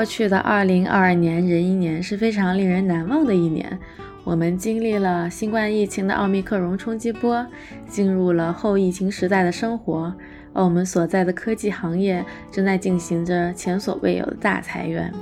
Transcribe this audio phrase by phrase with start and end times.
[0.00, 3.78] 过去的二零二二年壬寅年是非常令人难忘的一年。
[4.24, 7.46] 我们经历了新冠疫情的奥密克戎冲击波，
[7.86, 10.10] 进入了后疫情时代的生活，
[10.54, 15.12] 而我们所在的科技行业正在进行着前所未有的大裁员。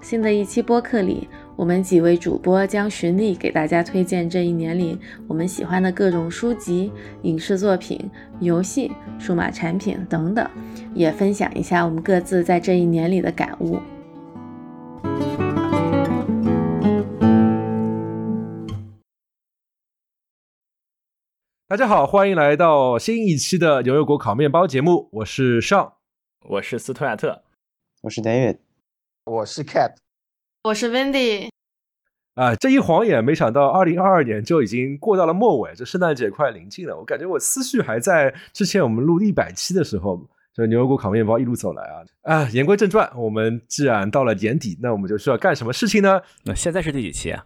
[0.00, 6.90] 新的一期播客里，我们几位主播将循例给大家推荐这一年里我们喜欢的各种书籍、
[7.20, 10.48] 影视作品、游戏、数码产品等等，
[10.94, 13.78] 也分享一下我们各自在这一年里的感悟。
[21.68, 25.08] 大家好，欢迎来到新一期的牛油果烤面包节目。
[25.10, 25.94] 我是尚，
[26.40, 27.42] 我是斯图亚特，
[28.02, 28.58] 我是 David，
[29.24, 29.94] 我是 Cap，
[30.64, 31.48] 我是 Wendy。
[32.34, 36.94] 啊，这一晃眼，没想到二零二二年就已经过到了末尾，这圣诞节快临近了。
[36.98, 40.20] 我感觉我思绪还在之前我们录一百期的时候，
[40.54, 42.48] 这牛油果烤面包一路走来啊啊！
[42.50, 46.20] 言归正传，我们既然到了年底，那我们就需要干什么事情呢？
[46.44, 47.42] 那现在是第几期啊？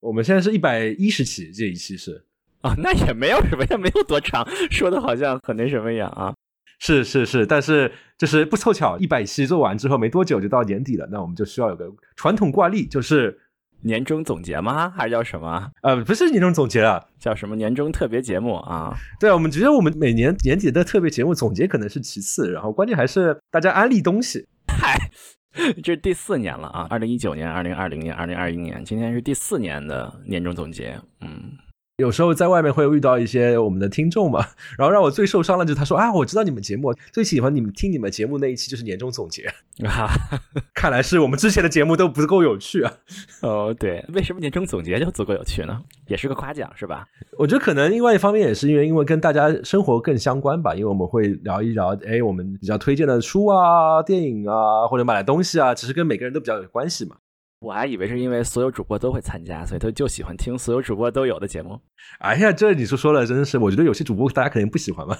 [0.00, 2.24] 我们现在是一百一十期，这一期是。
[2.60, 6.34] 啊，那也没有什么，也没有多长，说的好像很那什么一样啊。
[6.78, 13.38] 是是是，但是就是不凑巧，一百期做完之后没多久就到年底了，那我们就需要有个传统惯例，就是
[13.82, 14.90] 年终总结吗？
[14.96, 15.70] 还是叫什么？
[15.82, 18.96] 呃，不是年终总结啊，叫什么年终特别节目啊？
[19.18, 24.46] 对，我们觉得我们每年年底的特别节目总结可能是其次，然后关键还是大家安利东西。
[24.68, 24.98] 嗨，
[25.82, 31.52] 这是第四年了啊，二零一九年、二零二零年、二零二一年，今天是第四年的年终总结，嗯。
[32.00, 34.44] 有时候在外面会遇到一些我们的听众嘛，
[34.76, 39.44] 然后让我最受伤的就是他说啊，我知道你们节目最喜欢你们听你们节目那一期就是年终总结
[39.86, 40.08] 啊，
[40.74, 42.92] 看来是我们之前的节目都不够有趣啊。
[43.42, 45.80] 哦，对，为什么年终总结就足够有趣呢？
[46.06, 47.06] 也是个夸奖是吧？
[47.38, 57.16] 我觉得可能另外一方面也是因为因为跟大家生活更相关吧，因为我们会聊一聊，哎，我们比较推荐的书啊、电影啊，或者买的东西啊，其实跟每个人都比较有关系嘛。
[57.60, 61.78] 我还以为是因为所有主播都会参加，所以他就喜欢听所有主播都有的节目。
[62.18, 65.18] 哎呀，这你说说了，真的是，我觉得有些主播大家肯定不喜欢吧，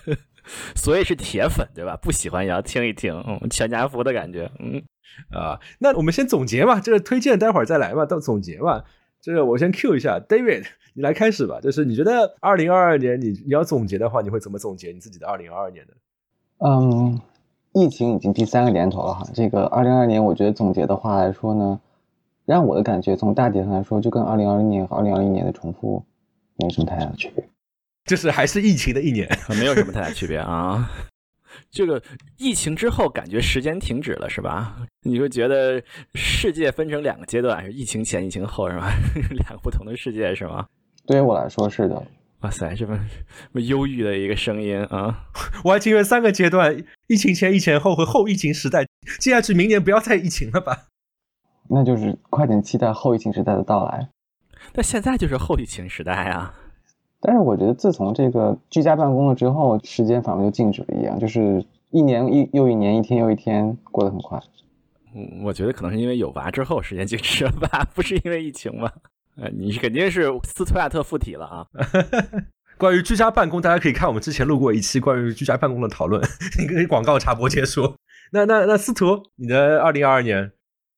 [0.74, 1.94] 所以是铁粉对吧？
[2.00, 4.82] 不喜欢也要听一听，嗯，全家福的感觉，嗯
[5.30, 5.60] 啊。
[5.80, 8.84] 那我们先总结吧，这个推荐待会儿再来吧，到总结吧。
[9.20, 10.64] 这个我先 Q 一下 David，
[10.94, 11.60] 你来开始吧。
[11.60, 15.92] 就是你觉得二零二二年你你要总结的话，你会怎么总结你自己的二零二二年的？
[16.66, 17.20] 嗯。
[17.72, 21.80] 疫情已经第三个年头了哈，这个二零二二年，我觉得总结的话来说呢，
[22.44, 26.02] 让我的感觉从大体上来说，就跟二零二零年和二零二一年的重复
[26.56, 27.44] 没什么太大的区别，
[28.06, 29.28] 就是还是疫情的一年，
[29.60, 30.90] 没有什么太大区别啊。
[31.70, 32.02] 这个
[32.36, 34.76] 疫情之后，感觉时间停止了是吧？
[35.02, 35.82] 你会觉得
[36.14, 38.90] 世界分成两个阶段，是疫情前、疫情后是吧？
[39.30, 40.66] 两个不同的世界是吗？
[41.06, 42.02] 对于我来说是的。
[42.40, 45.24] 哇塞，这么这么忧郁的一个声音啊！
[45.64, 48.86] 我还经历三个阶段：疫情前、疫情后和后疫情时代。
[49.18, 50.86] 接下去明年不要再疫情了吧？
[51.68, 54.08] 那就是快点期待后疫情时代的到来。
[54.72, 56.54] 但现在就是后疫情时代啊！
[57.20, 64.40] 但是我觉得自从这个居家办公了之后，时间仿佛就静止了一样，就是一年一又一年，一天又一天，过得很快。
[65.12, 68.92] 嗯，我觉得可能是因为有娃之后时间静止了吧，不是因为疫情吧？
[69.40, 71.66] 呃，你肯定是斯图亚特附体了啊！
[72.76, 76.22] 关于居家办公，大家可以看我们之前录过一期关于居家办公的讨论。
[76.58, 77.96] 你可以广告插播结束。
[78.32, 80.52] 那那那司徒，你的二零二二年，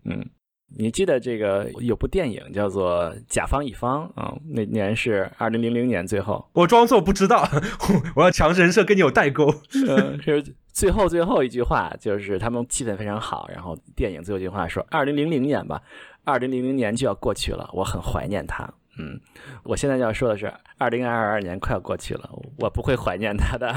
[0.05, 0.29] 嗯，
[0.77, 4.35] 你记得这个有部电影叫做《甲方乙方》啊？
[4.55, 7.49] 那年是二零零零年，最后我装作不知道，
[8.15, 9.55] 我要强人设跟你有代沟。
[9.89, 15.81] 嗯，是最后最后一句话，就是他们气氛非常好，然后电影最后一句话说：“二零零零年吧。”
[16.25, 18.69] 二零零零年就要过去了，我很怀念他。
[18.99, 19.19] 嗯，
[19.63, 23.75] 我现在要说的是，二零二二年快要过去了，我不会怀念他的。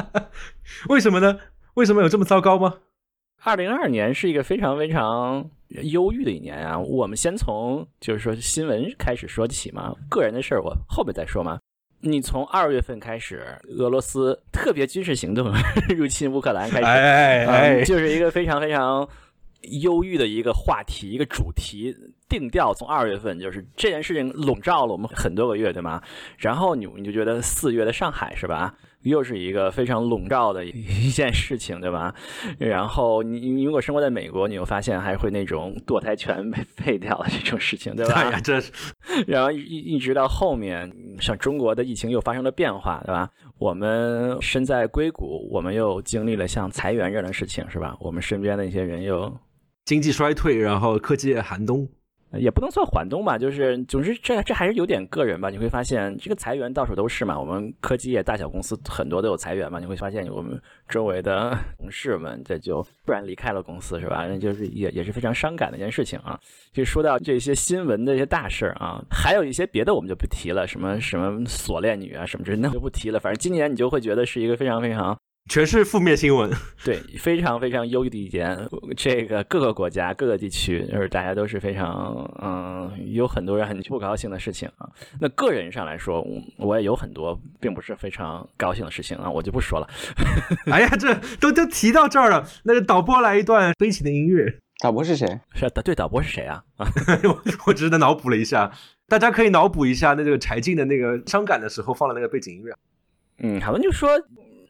[0.88, 1.38] 为什么呢？
[1.74, 2.74] 为什么有这么糟糕吗？
[3.42, 6.78] 二零二二年是一个非常非常忧郁的一年啊。
[6.78, 11.58] 我们先从就是说新闻开始说起嘛，个人的事儿我后面再说嘛。
[12.00, 13.42] 你从二月份开始，
[13.78, 15.52] 俄罗斯特别军事行动
[15.96, 19.08] 入侵乌克兰开始，哎哎，就是一个非常非常。
[19.80, 21.94] 忧郁的一个话题，一个主题
[22.28, 26.02] 定调，从二月份就是这件事情笼罩了我们很多个月，对吗？
[26.36, 32.14] 然后你你就觉得四月的上海是吧，又是一个非常笼罩的一 件事情，对吧？
[32.58, 38.14] 然后你你如果生活在美国，你又发现还会那种堕胎权被废掉的这种事情，对吧？
[38.20, 38.72] 哎呀，这是。
[39.26, 40.90] 然后一一直到后面，
[41.20, 43.28] 像中国的疫情又发生了变化，对吧？
[43.58, 47.96] 我们身在硅谷，我们又经历了像裁员这样的事情，是吧？
[48.00, 49.32] 我们身边的一些人又。
[49.86, 51.88] 经济衰退，然后科技寒冬，
[52.32, 55.48] 也不能算缓冬吧，就是总之这这还是有点个人吧。
[55.48, 59.78] 你会发现这个裁员到处都是嘛，我们科技业大小公司很多都有裁员嘛。
[59.78, 64.26] 你会发现我们周围的 同事们这就突然离开了公司是吧？
[64.26, 66.36] 那就是也也是非常伤感的一件事情啊。
[66.72, 73.20] 就说到这些新闻的一些大事啊，还有一些别的我们就不提了，什么什么锁链女啊什么之类的就不提了。
[73.20, 75.16] 反正今年你就会觉得是一个非常非常。
[75.48, 76.50] 全是负面新闻，
[76.84, 78.68] 对，非常非常忧郁的一点。
[78.96, 84.90] 这个各个国家、各个地区，就是大家都是非常，嗯，有很多人很不高兴的事情啊。
[85.20, 86.26] 那个人上来说，
[86.58, 89.88] 我也有很多并不是非常高兴的事情啊，我就不说了。
[90.70, 94.58] 哎呀，这都都提到这儿了，那个导播来一段悲情的音乐。
[94.80, 95.26] 导播是谁？
[95.54, 96.62] 是对，导播是谁啊？
[96.78, 98.70] 我我只是脑补了一下，
[99.08, 102.74] 大家可以脑补一下那个柴静的那个伤感的时候放的那个背景音乐。
[103.38, 104.10] 嗯，好像就说。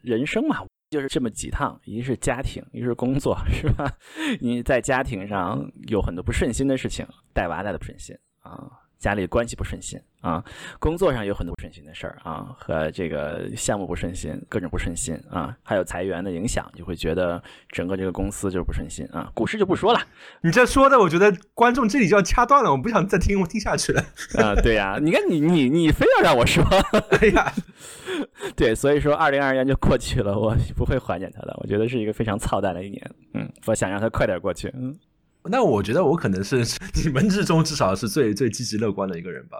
[0.06, 3.92] 人生嘛，就是这么几趟，一是家庭，一是工作， 是吧？
[4.40, 7.04] 你在家庭上有很多不顺心的事情，
[7.34, 8.70] 带娃带的不顺心啊。
[9.06, 10.42] 家里关系不顺心啊，
[10.80, 19.30] 工作上有很多不顺心的事儿啊，和这个项目不顺心，各种不顺心啊，还有裁员的影响，就会觉得整个这个公司就是不顺心啊。
[19.32, 20.00] 股市就不说了，
[20.40, 24.02] 你这说的，我觉得观众这里就要掐断了，我不想再听听下去了
[24.42, 24.56] 啊。
[24.56, 26.64] 对呀，你看你你你非要让我说，
[27.20, 27.52] 哎呀，
[28.56, 34.98] 对，所以说二零二二年就过去了，我不会怀念他的，我觉得是一个非常操蛋的一年，嗯，我想让他快点过去，嗯。
[35.50, 36.64] 那我觉得我可能是
[37.04, 39.58] 你们之中至少是最最积极乐观的一个人吧。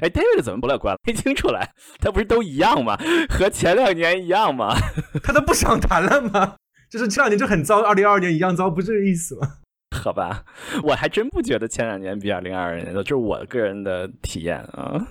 [0.00, 0.96] 哎，David 怎么不乐观？
[1.06, 2.96] 没听出来，他不是都一样吗？
[3.28, 4.74] 和前两年一样吗？
[5.22, 6.56] 他都不想谈了吗？
[6.88, 9.48] 就是这两年就很糟，二零二二年一样糟，不是这个意思吗？
[9.96, 10.44] 好吧，
[10.84, 15.04] 我还真不觉得前两年比二零二二年糟，这是我个人的体验啊。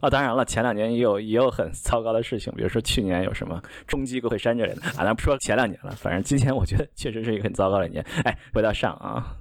[0.00, 5.04] 啊，当然了，前两年也有也有很糟糕的事情，比如说去年有什么冲击国会山之类的啊。
[5.04, 8.04] 咱不说前两年了，反正今年我觉得确实是一个很糟糕的一年。
[8.24, 9.36] 哎，回到上啊。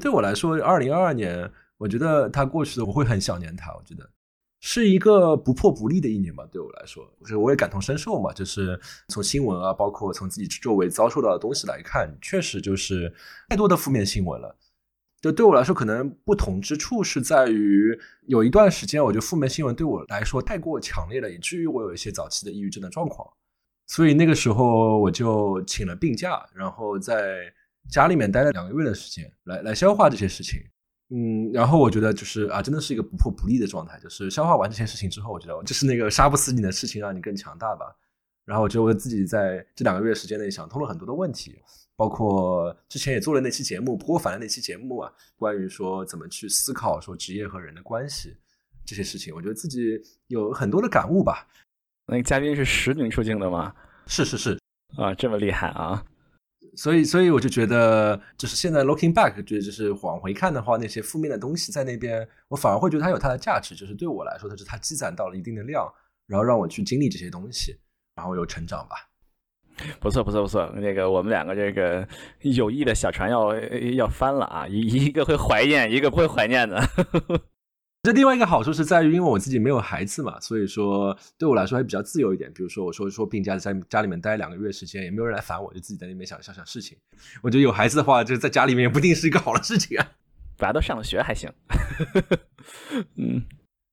[0.00, 3.72] 对我来说，二零二二年，我觉得它过去的我会很想念它。
[3.74, 4.10] 我觉得
[4.60, 6.44] 是一个不破不立的一年吧。
[6.50, 8.32] 对我来说，就是我也感同身受嘛。
[8.32, 13.14] 就是从新闻啊，包括从自己周围遭受到的东西来看，确实就是
[13.48, 14.56] 太多的负面新闻了。
[15.20, 23.26] 就对我来说，可能不同之处是在于，有一段时间，我觉得负面新闻对我来说太过强烈了，以至于我有一些早期的抑郁症的状况。
[23.86, 27.52] 所以那个时候，我就请了病假，然后在。
[27.90, 30.60] 家里面待了两个月的时间，来来消化这些事情，
[31.10, 33.98] 嗯，然后我觉得就是啊，真的是一个不破不立的状态。
[34.00, 37.86] 就是消化完这些事情之后，我觉得就是那个杀不死你的事情，让你更强大吧。
[38.44, 41.58] 然后我觉得我自己在这两个月时间内想通了很多的问题，
[41.96, 48.36] 包括之前也做了那期节目，不过反的那期节目啊，关于说怎么去思考说职业和人的关系
[48.84, 51.46] 这些事情，我觉得自己有很多的感悟吧。
[52.06, 53.74] 那个嘉宾是实名出镜的吗？
[54.06, 54.58] 是是是
[54.98, 56.04] 啊，这么厉害啊！
[56.76, 63.74] 所以，所以我就觉得，就是现在 looking back，觉得就是往回看的话，那些负面的东西在那边，我反而会觉得它有它的价值。
[63.74, 65.86] 就是对我来说，它是它积攒到了一定的量，
[66.26, 67.76] 然后让我去经历这些东西，
[68.14, 68.96] 然后有成长吧。
[69.98, 70.72] 不错，不错，不错。
[70.76, 72.06] 那个我们两个这个
[72.40, 73.54] 友谊的小船要
[73.96, 74.68] 要翻了啊！
[74.68, 76.80] 一一个会怀念，一个不会怀念的。
[78.04, 82.52] 这另外一个好处是在于，因为我自己没有孩子嘛，所以说对我来说还比较自由一点。
[82.52, 86.98] 比如说，我说说病假在家里面待两个月时间，也没有人来烦我，就自己在那边想想想事情。
[87.40, 90.06] 我觉得有孩子的话，就在家里面也不一定是一个好的事情啊。
[90.58, 91.50] 大家都上了学还行。
[93.16, 93.42] 嗯，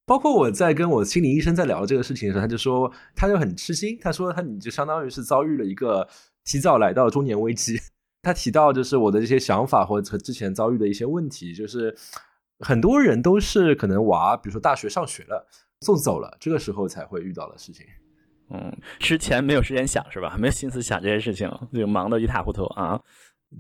[0.06, 6.06] 包括我在跟我心理医生在聊这个事情的时候，他就说他就很吃惊，他说他你就相当于是遭遇了一个
[6.44, 7.80] 提早来到中年危机。
[8.24, 11.96] 他提到就是我的这些想法或者之前遭遇的一些问题，就是。
[12.62, 15.46] 很多人都是可能娃，比如说大学上学了，
[15.82, 17.86] 送走了，这个时候才会遇到的事情。
[18.50, 20.36] 嗯，之前没有时间想是吧？
[20.38, 23.02] 没有心思想这些事情，就忙得一塌糊涂啊。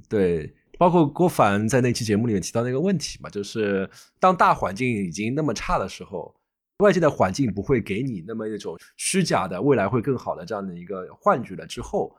[0.07, 3.89] 对，包括郭凡在那期节目里面提到那个问题嘛，就是
[4.19, 6.35] 当大环境已经那么差的时候，
[6.79, 12.15] 外界的环境不会给你那么一种虚假的未来会更好的这样的一个幻觉了之后，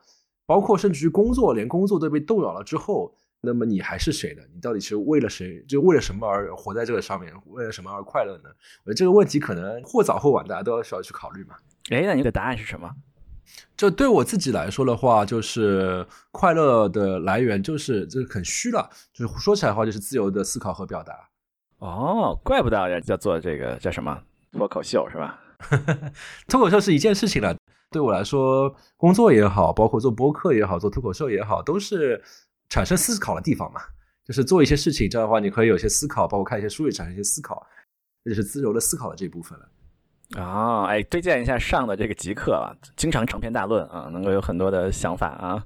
[0.46, 3.14] 包括甚至于工作，连工作都被动摇了之后。
[3.44, 4.42] 那么你还是谁呢？
[4.54, 5.60] 你到底是为了谁？
[5.66, 7.34] 就为了什么而活在这个上面？
[7.46, 8.48] 为了什么而快乐呢？
[8.84, 11.56] 我觉得这个问题可能或早或晚，大家都要需要去考虑嘛。
[11.90, 12.88] 哎，那你的答案是什么？
[13.76, 18.88] 就对我自己来说的话，就是快乐的来源就是这个很虚了。
[19.12, 21.12] 就是说起来的话，就是自由的思考和表达。
[21.78, 24.22] 哦，怪不得要要做这个叫什么
[24.52, 25.40] 脱口秀是吧？
[26.46, 27.56] 脱口秀是一件事情了。
[27.90, 32.22] 对我来说，工作也好，包括做播客也好，做脱口秀也好，都是。
[32.72, 33.82] 产生思考的地方嘛，
[34.26, 37.62] 就是做一些事情，这样的话你可以有些思考，包括看一些书也产生一些思考，
[38.24, 39.68] 这就是自由的思考的这一部分了。
[40.42, 45.62] 啊，哎，推荐一下上的这个极客啊，经常长篇大论啊，能够有很多的想法啊，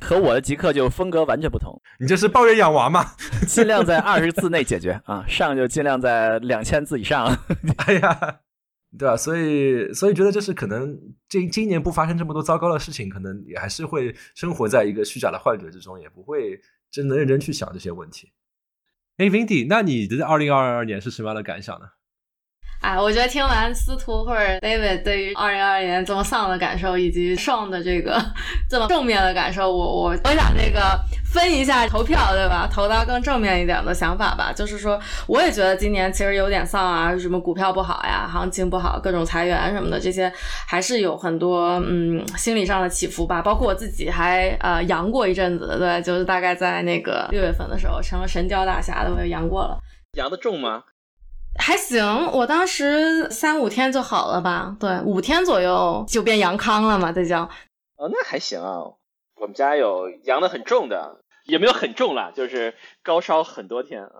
[0.00, 1.78] 和我的极客就风格完全不同。
[2.00, 3.04] 你这是抱怨养娃吗？
[3.46, 7.26] 尽量在二十字内解决啊，上就尽量在两千字以上。
[7.84, 8.38] 哎呀，
[8.98, 9.16] 对吧？
[9.16, 10.98] 所以，所以觉得就是可能
[11.28, 16.60] 今今年不发生这么多糟糕的事情，可能也还是会生活在一个虚假的幻觉之中，也不会
[16.90, 18.32] 真的认真去想这些问题。
[19.18, 21.86] 哎，Vindi，那你的二零二二年是什么样的感想呢？
[22.80, 28.22] 哎，我觉得听完司徒或者 David 对于二零二二年这么丧的感受，以及上的这个
[28.70, 32.68] 这么正面的感受，我我我想那个分一下投票，对吧？
[32.70, 34.52] 投到更正面一点的想法吧。
[34.54, 40.32] 就是说，我也觉得今年其实有点丧啊，什么股票不好呀，行情不好，各种裁员什么的，这些
[40.68, 43.42] 还是有很多嗯心理上的起伏吧。
[43.42, 49.78] 包括我自己还呃阳过一阵子，对，就是大概在那个六月份的时候，成了神雕大侠的，我阳过了。
[50.16, 50.84] 阳的重吗？
[51.58, 54.76] 还行，我当时三五天就好了吧？
[54.78, 57.42] 对，五天左右就变阳康了嘛，这叫。
[57.96, 58.78] 哦，那还行啊。
[59.36, 64.10] 我们家有阳的很重的，也没有很重啦，就是高烧很多天啊。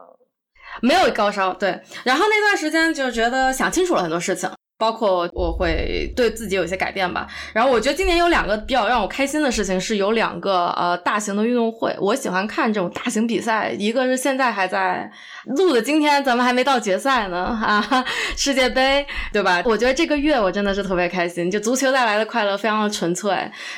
[0.82, 1.80] 没有高烧，对。
[2.04, 4.50] 然后那段时间就觉得想清楚了很多事情。
[4.78, 15.10] 包括我会对自己有一些改变吧，然后我觉得今年有两个比较让我开心的事情，是有两个呃大型的运动会，我喜欢看这种大型比赛，一个是现在还在
[15.46, 18.04] 录的今天咱们还没到决赛呢啊，
[18.36, 19.62] 世界杯对吧？
[19.64, 23.34] 我觉得这个月我真的是特别开心，就足球带来的快乐非常的纯粹，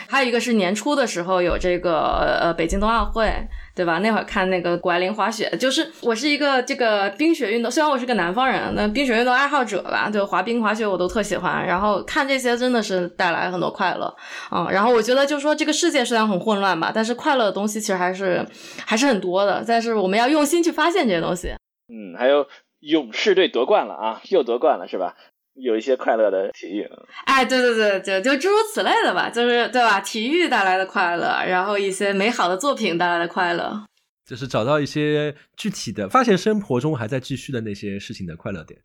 [0.09, 3.33] 还有一个是年初的时候有这个呃北京冬奥会。
[3.79, 4.01] 对吧？
[4.01, 11.65] 那会儿看那个谷爱凌滑雪，就是我是一个这个冰雪运动，虽然我是个南方人，那冰雪运动爱好者吧，就滑冰滑雪我都特喜欢。
[11.65, 14.13] 然后看这些真的是带来很多快乐，
[14.51, 14.69] 嗯。
[14.73, 18.45] 然后我觉得就是说这个世界虽然很混乱吧，但是快乐的东西其实还是
[18.85, 19.65] 还是很多的。
[19.65, 21.53] 但是我们要用心去发现这些东西。
[21.89, 22.49] 嗯，还有
[22.81, 25.15] 勇士队夺冠了啊，又夺冠了是吧？
[25.61, 26.89] 有一些快乐的体育，
[27.25, 30.01] 哎，对对对，就就诸如此类的吧，就是对吧？
[30.01, 33.85] 体育带来的快乐，然后一些美好的作品带来的快乐，
[34.27, 38.81] 就是找到一些具体的，发现生活中还在继续的那些事情的快乐点。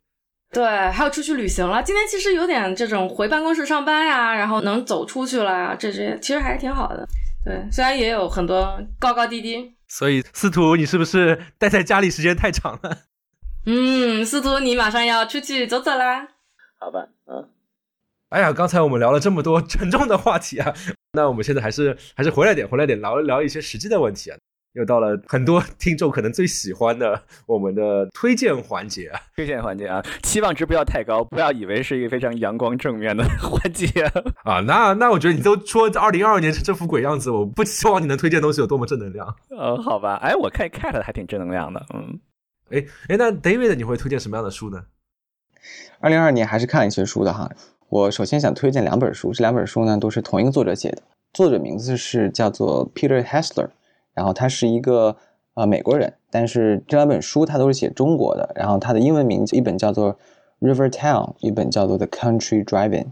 [0.52, 1.82] 对，还有出去旅行了。
[1.82, 7.06] 今天其实有点这种回办公室上班呀，然后能走出去了呀，这些其实还是挺好的。
[7.44, 9.74] 对，虽然也有很多高高低低。
[9.88, 12.98] 所以司徒，你是不是待在家里时间太长了？
[13.66, 16.28] 嗯，司徒，你马上要出去走走啦。
[16.84, 17.48] 好吧，嗯，
[18.28, 20.74] 哎呀，刚才我们聊了这么多沉重的话题啊，
[21.16, 24.36] 那我们现在还是还是回来点，回来点，聊一聊一些实际的问题啊。
[24.74, 33.86] 又到了很多听众可能最喜欢的我们的推荐环节啊，推荐环节啊，期望值不要太高，不要以为是一个非常阳光正面的环节
[34.44, 34.60] 啊。
[34.60, 39.34] 那那我觉得你都说二零二二年这副鬼样子，我不希望你能推荐东西有多么正能量。
[39.56, 42.20] 呃，好吧，哎，我看 cat 还挺正能量的，嗯，
[42.70, 44.84] 哎哎，那 David 你会推荐什么样的书呢？
[46.00, 47.50] 二零二二年还是看了一些书的哈。
[47.88, 51.02] 我首先想推荐两本书，这两本书呢都是同一个作者写的，
[51.32, 53.68] 作者名字是叫做 Peter Hessler，
[54.14, 55.16] 然后他是一个
[55.54, 58.50] 呃美国人，但是这两本书他都是写中国的。
[58.56, 60.18] 然后他的英文名字一本叫做
[60.60, 63.08] River Town，一本叫做 The Country Driving。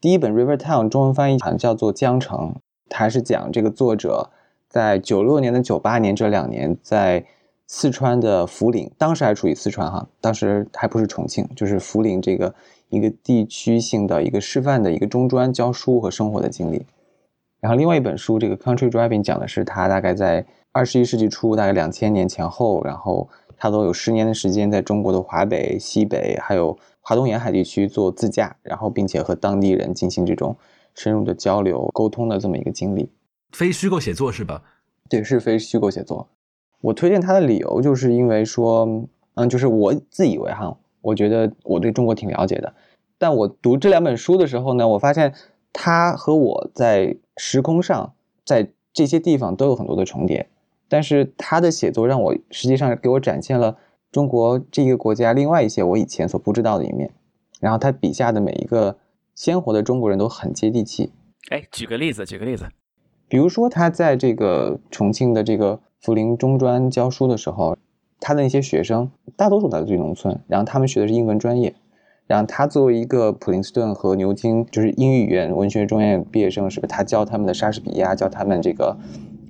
[0.00, 2.56] 第一本 River Town 中文翻译好像叫做江城，
[2.88, 4.30] 他是讲这个作者
[4.68, 7.26] 在九六年的九八年这两年在。
[7.74, 12.54] 四川的涪陵，当时还处于四川哈，当时还不是重庆，就是涪陵这个
[12.90, 16.84] 一个地区性的一个示范的一个中专教书和生活的经历。
[17.60, 23.26] 然后另外一本书，这个 Country Driving 讲的是他大概在二十一世纪初，大概两千年前后，然后
[23.56, 30.54] 他都有十年的时间在中国的华北、西北还有华东沿海地区做自驾，然后并且和当地人进行这种
[30.94, 33.08] 深入的交流沟通的这么一个经历。
[33.52, 34.62] 非虚构写作是吧？
[35.08, 36.28] 对，是非虚构写作。
[36.82, 38.86] 我推荐他的理由，就是因为说，
[39.34, 42.74] 嗯，就是我自以为哈，我觉得我对中国挺了解的，
[43.16, 45.32] 但我读这两本书的时候呢，我发现
[45.72, 48.12] 他和我在时空上，
[48.44, 50.48] 在这些地方都有很多的重叠，
[50.88, 53.78] 但是他的写作让我实际上给我展现了
[54.10, 57.10] 中国这个国家另外一些我以前所不知道的一面，
[57.60, 58.98] 然后他笔下的每一个
[59.34, 61.12] 鲜活的中国人都很接地气。
[61.48, 62.66] 哎，举个例子，举个例子，
[63.32, 65.80] 比如说他在这个重庆的这个。
[66.04, 67.76] 涪陵中专教书的时候，
[68.18, 71.76] 他的那些学生大多数来自于农村，然后他们学的是英文专业，
[72.26, 76.90] 然后他作为一个普林斯顿和牛津就是英语语言文学专业毕业生，是不是？
[76.90, 78.98] 他教他们的莎士比亚，教他们这个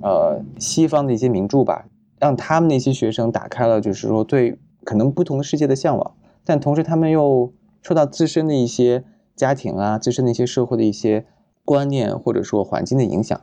[0.03, 1.87] 呃西方的一些名著吧，
[2.19, 11.25] 让他们那些学生打开了就是说对可能不同的世界的向往，但同时他们又受到自身的一些家庭啊、自身的一些社会的一些
[11.65, 13.41] 观念或者说环境的影响，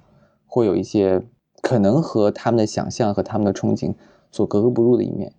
[0.49, 1.21] 会有一些。
[1.61, 3.93] 可能和他们的想象和他们的憧憬
[4.31, 5.33] 所格格不入的一面，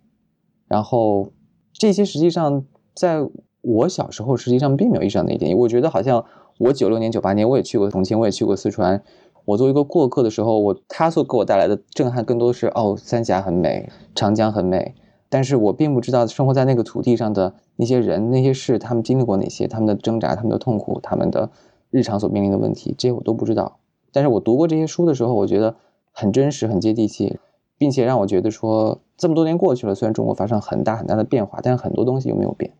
[0.67, 1.31] 然后
[1.73, 2.63] 这些实际上
[2.93, 3.27] 在
[3.61, 6.23] 我小时候实际上并没有意识到那一点，我觉得好像
[6.59, 9.01] 我九六年、九八年我也去过重庆，我也去过四川。
[9.45, 14.93] 我作为一个过客的时候，我他所给我带来的震撼更多是哦，三峡很美，长江很美，
[15.27, 21.49] 但是我并不知道生活在那个土地上的那些人、那些事，他们经历过哪些，他们的挣扎、他们的痛苦、他们的
[21.89, 23.79] 日常所面临的问题，这些我都不知道。
[24.11, 25.75] 但是我读过这些书的时候，我觉得
[26.11, 27.39] 很真实、很接地气，
[27.77, 32.73] 并且让我觉得说，这么多年过去了，虽然中国发生很大很大的变化，但是很多东西又没有变。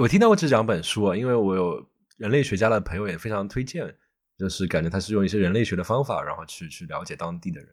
[0.00, 1.84] 我听到过这两本书啊，因为我有
[2.16, 3.94] 人类学家的朋友也非常推荐。
[4.38, 7.68] 就是感觉他是用一些人类学的方法，然后去去了解当地的人。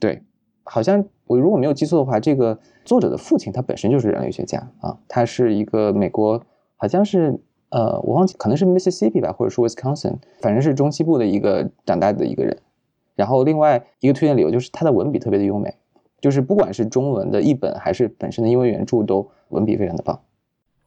[0.00, 0.20] 对，
[0.64, 7.40] 好像我如果没有记错的话，这个作者的父亲他本身就是人类学家啊，他是一个美国，好像是
[7.70, 12.56] 呃，我忘记可能是 Mississippi 吧，或者说 Wisconsin，反正是中西部的一个长大的一个人。
[13.16, 15.74] 然后另外一个推荐理由就是他的文笔特别的优美，
[16.20, 20.20] 就是不管是中文的译本还是本身的英文原著，都文笔非常的棒。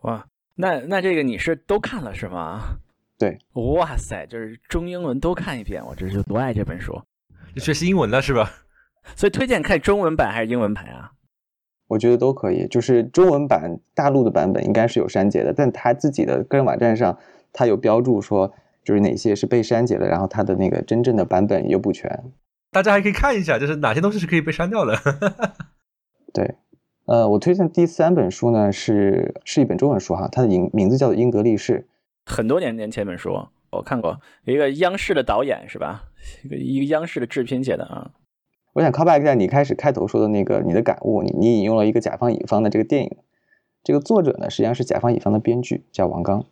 [0.01, 0.25] 哇，
[0.55, 2.61] 那那这个你是都看了是吗？
[3.17, 6.99] 对，哇塞，就是中英文都看一遍，我这是多爱这本书。
[7.53, 8.51] 你学习英文了是吧？
[9.15, 11.11] 所以推荐看中文版还是英文版啊？
[11.87, 12.67] 我觉得都可以。
[12.67, 17.17] 就是中文版大陆的版本应该是有删节的，但他自己的个人网站上
[17.51, 22.31] 他有标注说，就是哪些是被删节的，然后他的那个真正的版本又不全。
[22.71, 24.97] 大家还可以看一下，就是哪些东西是可以被删掉的。
[26.33, 26.55] 对，
[27.05, 31.85] 呃，我推荐第三本书呢是是一本中文书哈，它的名名字叫做《英格力士》。
[32.31, 33.31] 很多年年前本书
[33.69, 36.05] 我看过，一个央视的导演是吧？
[36.43, 38.11] 一个一个央视的制片写的啊。
[38.73, 43.17] 我想 call back 一下你开始开头说的那个你的感悟，你你引用了一个甲方乙方的这个电影，
[43.83, 46.45] 这个作者呢实际上是甲方乙方的编剧，叫王刚，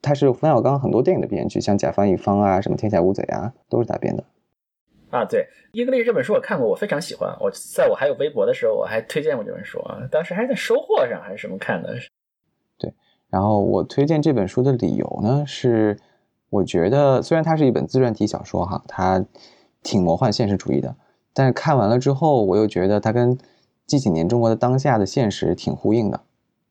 [0.00, 4.24] 他是冯小刚很多电影的编剧，像甲方乙方啊，什么天下无贼啊，都是他编的。
[5.10, 5.40] 啊，对，
[5.72, 7.34] 《英格力》这本书我看过，我非常喜欢。
[7.40, 11.94] 我在我还有微博的时候，我还推荐过这本书啊，当时还在收获上还是什么看的。
[12.76, 12.92] 对
[13.30, 15.98] 然后我推荐这本书的理由呢，是
[16.50, 19.24] 我觉得虽然它是一本自传体小说哈，它
[19.82, 20.96] 挺魔幻现实主义的，
[21.36, 23.36] 但是看完了之后，我又觉得它跟
[23.86, 26.22] 近几年中国的当下的现实挺呼应的，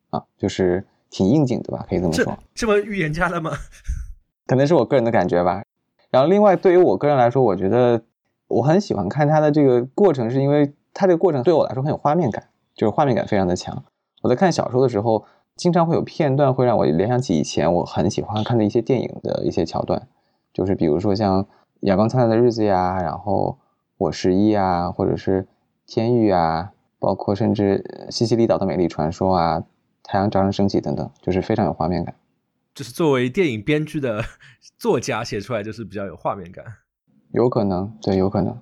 [0.10, 2.36] 啊，就是挺应景的吧，可以这么说。
[2.56, 3.52] 这么预言家了吗？
[4.48, 5.62] 可能是我个人的感觉吧。
[6.10, 8.02] 然后另外对于我个人来说，我觉得
[8.48, 13.84] 我很喜欢看它的这个过程，是因为它这个过程对我来说很有画面感，就是画面感非常的强。
[14.24, 15.26] 我在看小说的时候。
[15.58, 20.06] 经常会有片段会让我联想起以前我很喜欢看的一些电影的一些桥段，
[20.54, 21.42] 就是比如说像
[21.80, 23.58] 《阳光灿烂的日子》呀，然后
[23.98, 25.44] 《我十一》啊，或者是
[25.86, 29.60] 《天域》啊，包括甚至西西里岛的美丽传说啊，
[30.04, 32.14] 《太阳照常升起》等等，就是非常有画面感。
[32.74, 34.22] 就是作为电影编剧的
[34.78, 36.66] 作家写出来，就是比较有画面感。
[37.32, 38.58] 有可能，对，有可能。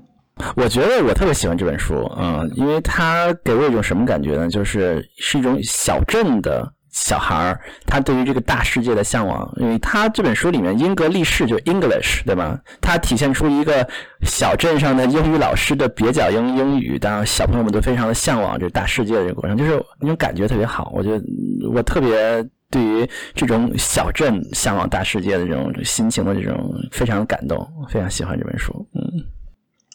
[0.55, 4.47] 我觉得我特别喜欢这本书，嗯，因为它给我一种什么感觉呢？
[4.49, 6.73] 就是是一种小镇的。
[6.93, 12.59] 小孩儿他对于这个大世界的向往，因为他这本书里面英格力士就 English 对吧？
[12.79, 13.85] 它体现出一个
[14.21, 20.91] 小镇上的英语老师的蹩脚英英语，当然小朋友们都非常的向往这大世界的这个过程，就是那种感觉特别好。
[20.93, 21.25] 我觉得
[21.73, 28.87] 我特别对于这种小镇向往大世界的这种心情的这种非常感动，非常喜欢这本书。
[28.93, 29.01] 嗯，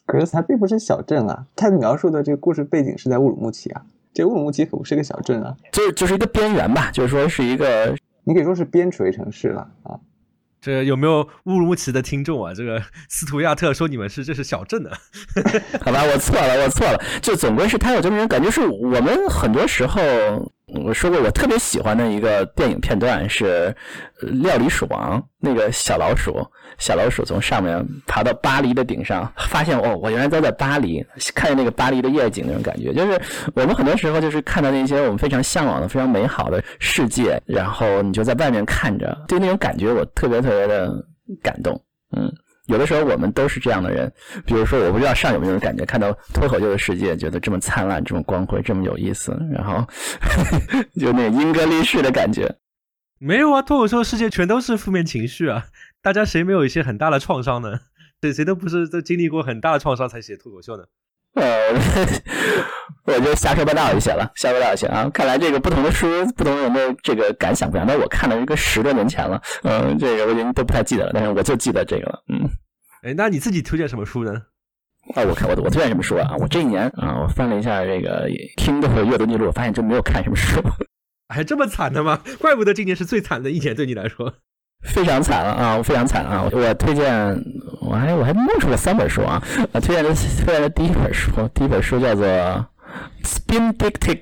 [0.04, 3.82] 可是它并不是小镇啊，它描述的这个故事背景是在乌鲁木齐啊。
[4.18, 9.94] 这乌鲁木齐可不是个小镇啊，就就是一个边缘吧，就是说是一个，你可以说是边陲城市了啊。
[10.60, 12.52] 这有没有乌鲁木齐的听众啊？
[12.52, 14.90] 这个 斯图亚特说你们是这是小镇的，
[15.80, 17.00] 好吧，我错了，我错了。
[17.22, 20.00] 就总归是他有这么一种感觉，是我们很多时候。
[20.74, 23.74] 我说过，我特别喜欢的一个电影片段是
[24.42, 26.46] 《料理鼠王》，那个小老鼠，
[26.78, 31.04] 小老鼠从上面爬到巴黎的顶上，发现哦，我原来都在巴黎，
[31.34, 33.20] 看见那个巴黎的夜景那种感觉，就是
[33.54, 40.92] 我们很多时候就是看到那些我们非常向往的、非常美好的世界，然后你就在外面看着，对那种感觉我特别特别的
[41.42, 41.80] 感动，
[42.16, 42.30] 嗯。
[42.68, 44.12] 有的时候我们都是这样的人，
[44.46, 49.86] 比如说，我不知道上有没有感觉，看到脱口秀的世界，觉得这么灿烂、这么光辉、这么有意思，然后
[51.00, 52.56] 就那英格丽式的感觉。
[53.18, 55.66] 没有啊，脱口秀世界全都是负面情绪啊！
[56.02, 57.80] 大家谁没有一些很大的创伤呢？
[58.20, 60.84] 对谁都不是都经历过很大的创伤才写脱口秀呢。
[61.34, 61.74] 呃，
[63.04, 65.08] 我就瞎说八道一些了，瞎说八道一些啊！
[65.12, 67.86] 看来这个不同的书，不同人的这个感想不一样。
[67.86, 72.48] 那我看了一个十多年前了，嗯，这个我已经都不太记得了，但是我就记得这个了，嗯。
[73.02, 74.32] 哎，那你自己推荐什么书呢？
[75.14, 76.34] 啊，我看我我推荐什么书啊？
[76.38, 80.60] 我这一年啊，我翻了一下这个听的和阅读记录，我发现真没有看什么书。
[81.28, 82.20] 还这么惨的吗？
[82.40, 84.34] 怪不得今年是最惨的一年，对你来说。
[84.82, 85.82] 非常惨了啊！
[85.82, 86.48] 非常惨啊！
[86.50, 87.44] 我推荐，
[87.80, 89.42] 我还我还弄出了三本书啊！
[89.72, 92.24] 我推荐的推荐的第一本书，第一本书叫做
[93.22, 94.20] 《Spin Dictat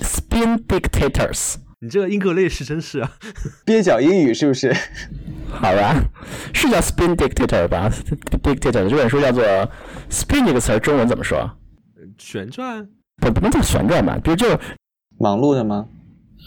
[0.00, 3.12] Spin Dictators》你这个英格类是真是啊，
[3.66, 4.74] 蹩脚英语是不是？
[5.50, 5.94] 好吧，
[6.54, 7.90] 是叫 Spin Dictator 吧
[8.42, 9.44] ？Dictator 这本书叫做
[10.10, 11.50] Spin 这个词儿中文怎么说？
[12.18, 12.88] 旋转？
[13.20, 14.18] 不不能叫旋转吧？
[14.22, 14.58] 比如就
[15.18, 15.86] 忙碌的吗？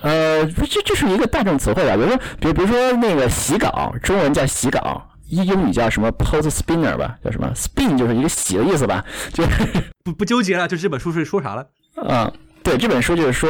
[0.01, 1.95] 呃，这这是一个大众词汇吧？
[1.95, 7.15] 比如说，比如比如说那个洗稿，中文叫洗稿，英英语叫什么 Post Spinner 吧？
[7.23, 9.03] 叫什么 Spin 就是一个洗的意思吧？
[9.32, 9.43] 就
[10.03, 11.65] 不不纠结了，就这本书是说啥了？
[11.95, 12.32] 嗯，
[12.63, 13.49] 对，这本书就是说，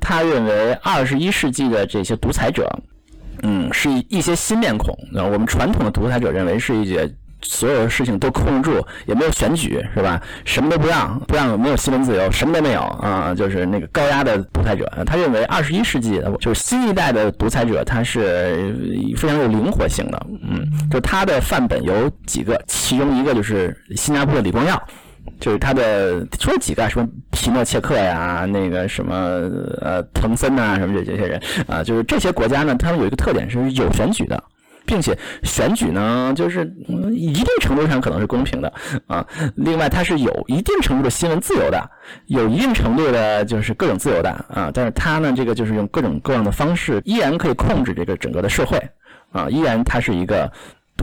[0.00, 2.70] 他认为二十一世纪的这些独裁者，
[3.42, 4.94] 嗯，是一一些新面孔。
[5.12, 7.10] 那我们传统的独裁者认为是一些
[7.44, 10.20] 所有的事情都控制住，也没有选举，是吧？
[10.44, 14.90] 什么都不让，不让没有新闻自由，什么都没有啊，就是那个高压的独裁者。
[15.06, 18.74] 他认为二十一世纪就是新一代的独裁者，他是
[19.16, 20.26] 非常有灵活性的。
[20.42, 24.82] 嗯，就他的范本有几个，其中一个就是新加坡的李光耀。
[25.40, 29.14] 就是他的说了几个什么皮诺切克呀，那个什么
[29.80, 34.42] 呃滕森呐，什么这这些人啊，就是这些国家呢，他们有一个特点是有选举的，
[34.84, 36.64] 并且选举呢，就是
[37.12, 38.72] 一定程度上可能是公平的
[39.06, 39.26] 啊。
[39.56, 41.90] 另外，它是有一定程度的新闻自由的，
[42.26, 44.70] 有一定程度的就是各种自由的啊。
[44.72, 48.78] 但是它呢，这个就是用各种各样的方式，依然可以控制这个整个的社会
[49.32, 50.50] 啊，依然它是一个。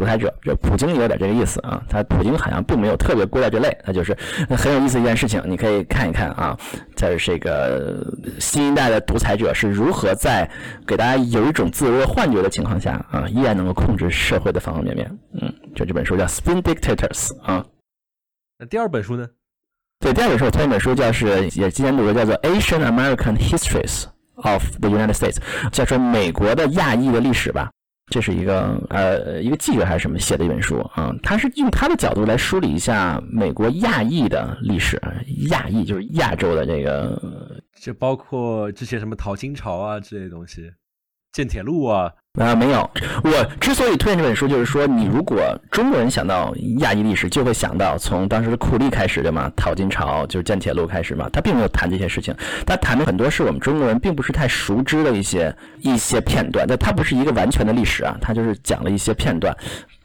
[0.02, 4.18] 独裁者，就普京有点这个意思啊，他普京好像并没有特别归到这类，那就是
[4.50, 6.58] 很有意思一件事情，你可以看一看啊，
[6.96, 8.04] 在这个
[8.40, 10.50] 新一代的独裁者是如何在
[10.88, 15.20] 给大家有一种自由的幻觉的情况下啊，依然能够控制社会的方方面面。
[15.40, 17.64] 嗯，就这本书叫《Spin Dictators》啊。
[18.58, 19.28] 那第二本书呢？
[20.00, 24.06] 对，第二本书我推荐一本书，叫是也今年读的，叫做《Asian American Histories
[24.38, 25.36] of the United States》，
[25.70, 27.70] 叫做美国的亚裔的历史吧。
[28.12, 31.12] 这是一个呃一个记者还是什么写的一本书啊？
[31.24, 35.02] 他是用他的角度来梳理一下美国亚裔的历史，
[35.50, 40.70] 亚裔就是亚洲的这个，就包括这些什么淘金潮啊这些东西，
[41.32, 42.12] 建铁路啊。
[42.40, 42.90] 啊，没有。
[43.26, 45.38] 我之所以推荐这本书，就是说，你如果
[45.70, 49.52] 中国人想到亚裔历史，就会想到从当时的苦力开始，对吗？
[49.54, 51.28] 淘金潮就是建铁路开始嘛。
[51.34, 52.34] 他并没有谈这些事情，
[52.66, 56.66] 他谈的很多是我们中国人并不是太熟知的一些一些片段。
[56.66, 59.54] 但他不是一个完全的历史啊，他就是讲了一些片段。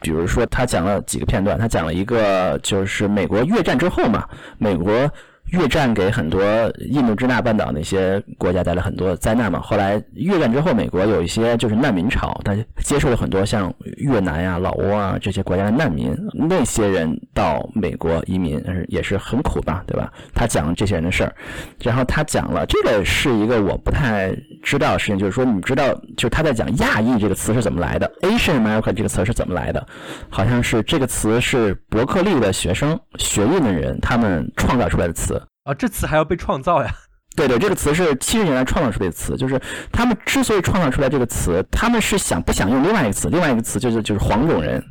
[0.01, 4.25] 比如说，他讲了几个片段，他讲了一个就是美国越战之后嘛，
[4.59, 5.09] 美国。
[5.53, 6.43] 越战给很多
[6.91, 9.61] 印度支那半岛那些国家带来很多灾难嘛。
[9.61, 16.17] 后来越战之后，美国有一些就是难民潮，他接受了很多像越南呀、老挝啊这些国家的难民。
[16.35, 20.13] 那些人到美国移民是也是很苦吧，对吧？
[20.35, 21.35] 他讲这些人的事儿，
[21.81, 29.87] 然后他讲了这个是一个我不太知道的事情，就是说你知道，就是他在讲亚裔这个词是怎么来的，Asian American 这个词是怎么来的？
[30.29, 35.36] 好像是这个词是伯克利的学生、学运的人他们创造出来的词。
[35.67, 36.95] 啊，这词还要被创造呀？
[37.37, 39.61] 对对，这个词是七十年代创造出来的词，就是
[39.93, 43.29] 他们之所以创造出来这个词，他们是想不想用另外一个词？
[43.29, 44.83] 另外一个词就是就是黄种人，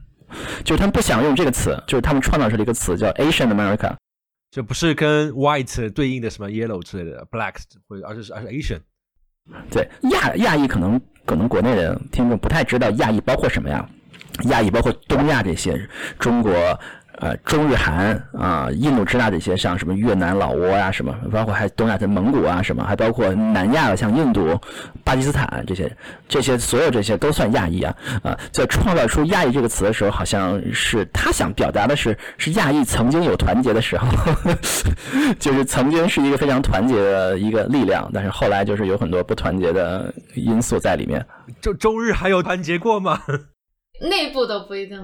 [0.63, 3.95] 就是他们不想用这个词，就是他们创造出了一个词叫 Asian America，
[4.51, 7.55] 就不是跟 white 对应的什么 yellow 之类的 black，
[7.87, 8.81] 或者而是而是 Asian。
[9.71, 13.89] 对亚亚裔可能可能国内的听众不太知道亚裔包括什么呀？
[14.49, 16.53] 亚裔包括东亚这些中国。
[17.19, 24.59] 呃，中日韩啊，印度支那这些，像什么越南、老挝啊，什么，包括还东亚的蒙古啊，什么，还包括南亚的，像印度、
[25.03, 25.89] 巴基斯坦这些，
[26.27, 34.07] 这些所有这些都算亚裔啊啊，在创造出亚裔这个词的时候，好像是他想表达的是，是亚裔曾经有团结的时候，
[35.39, 41.25] 就是曾经是一个非常团结的一个力量，但是后来就是有很多不团结的因素在里面。
[41.61, 43.21] 就中日还有团结过吗？
[44.01, 44.99] 内部都不一定。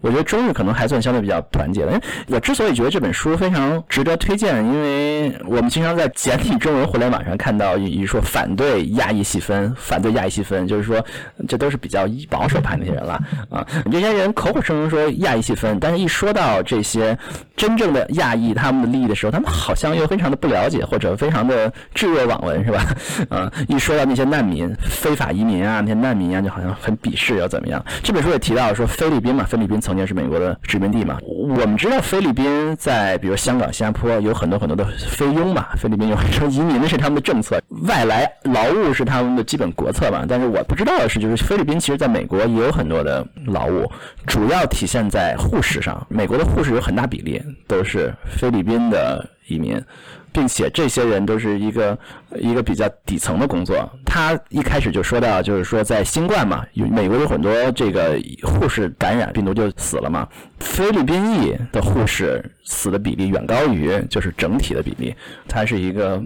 [0.00, 2.00] 我觉得中日可能还算相对比较团结的。
[2.28, 11.04] 我之所以觉得这本书非常值得推荐，因为我们经常在简体中文互联网上看到一说反对亚裔细分，反对亚裔细分，就是说
[11.48, 13.66] 这都是比较保守派那些人了啊。
[13.90, 17.18] 这些人口口声声说亚裔细分，但是一说到这些
[17.56, 22.84] 真正的亚裔他们的利益的时候，他们好像又非常的不了解，或者非常的置若罔闻，是吧？
[23.30, 27.84] 啊，一说到那些难民、非法移民啊，那些难民啊，就好像很鄙视要怎么样。
[28.04, 29.80] 这本书也提到说菲律宾嘛，菲律宾。
[29.88, 31.18] 曾经是美国的殖民地嘛？
[31.24, 35.68] 我们知道菲律宾在比如香港、新加坡有很多很多的菲佣嘛。
[35.78, 40.26] 菲律宾有很多移民的是他们的政策，外来劳务是他们的基本国策嘛。
[40.28, 43.90] 但是我不知道的是，就是菲律宾其实在美国也有很多的劳务，
[44.26, 46.06] 主要体现在护士上。
[46.10, 49.82] 美国的护士有很大比例都是菲律宾的移民
[50.30, 51.98] 并且这些人都是一个
[52.36, 53.88] 一个比较底层的工作。
[54.04, 60.26] 他一开始就说到，就是说在新冠嘛，有美国有很多这个护士感染病毒就死了嘛，
[60.58, 65.14] 菲律宾裔的护士死的比例远高于就是整体的比例。
[65.46, 66.22] 他是一个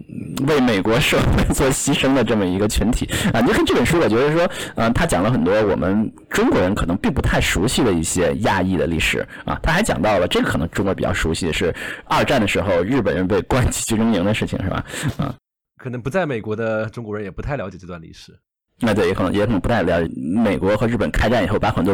[0.46, 3.40] 为美国社会做牺牲的这么一个群体啊。
[3.40, 9.58] 你看这本书，我觉得说，嗯，他讲了很多我们中国人可能并不太熟悉的一些亚裔的历史啊。
[9.62, 11.74] 他还讲到了这个可能中国比较熟悉的是
[12.06, 14.84] 二战的时候日本人被关进集中营的事情，是吧？
[15.18, 15.34] 啊。
[15.82, 18.38] 可能不在美国的中国人也不太了解这段历史。
[18.78, 20.12] 那对，也可能也可能不太了解。
[20.16, 21.92] 美国和日本开战以后，把很多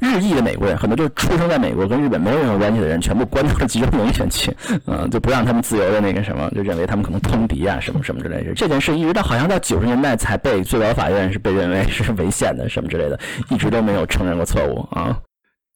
[0.00, 4.54] 日裔的美国人，很多就是出生在美国跟日本没有任何关系的人，全部关到了集中营里面去，
[4.86, 8.54] 嗯，就不让他们自由的那个什么，就认为他们可能通敌啊，什么什么之类的。
[8.54, 13.18] 这件事一直到好像到九十年代才被最高法院是被认为是违宪的，什么之类的，
[13.50, 15.20] 一直都没有承认过错误啊。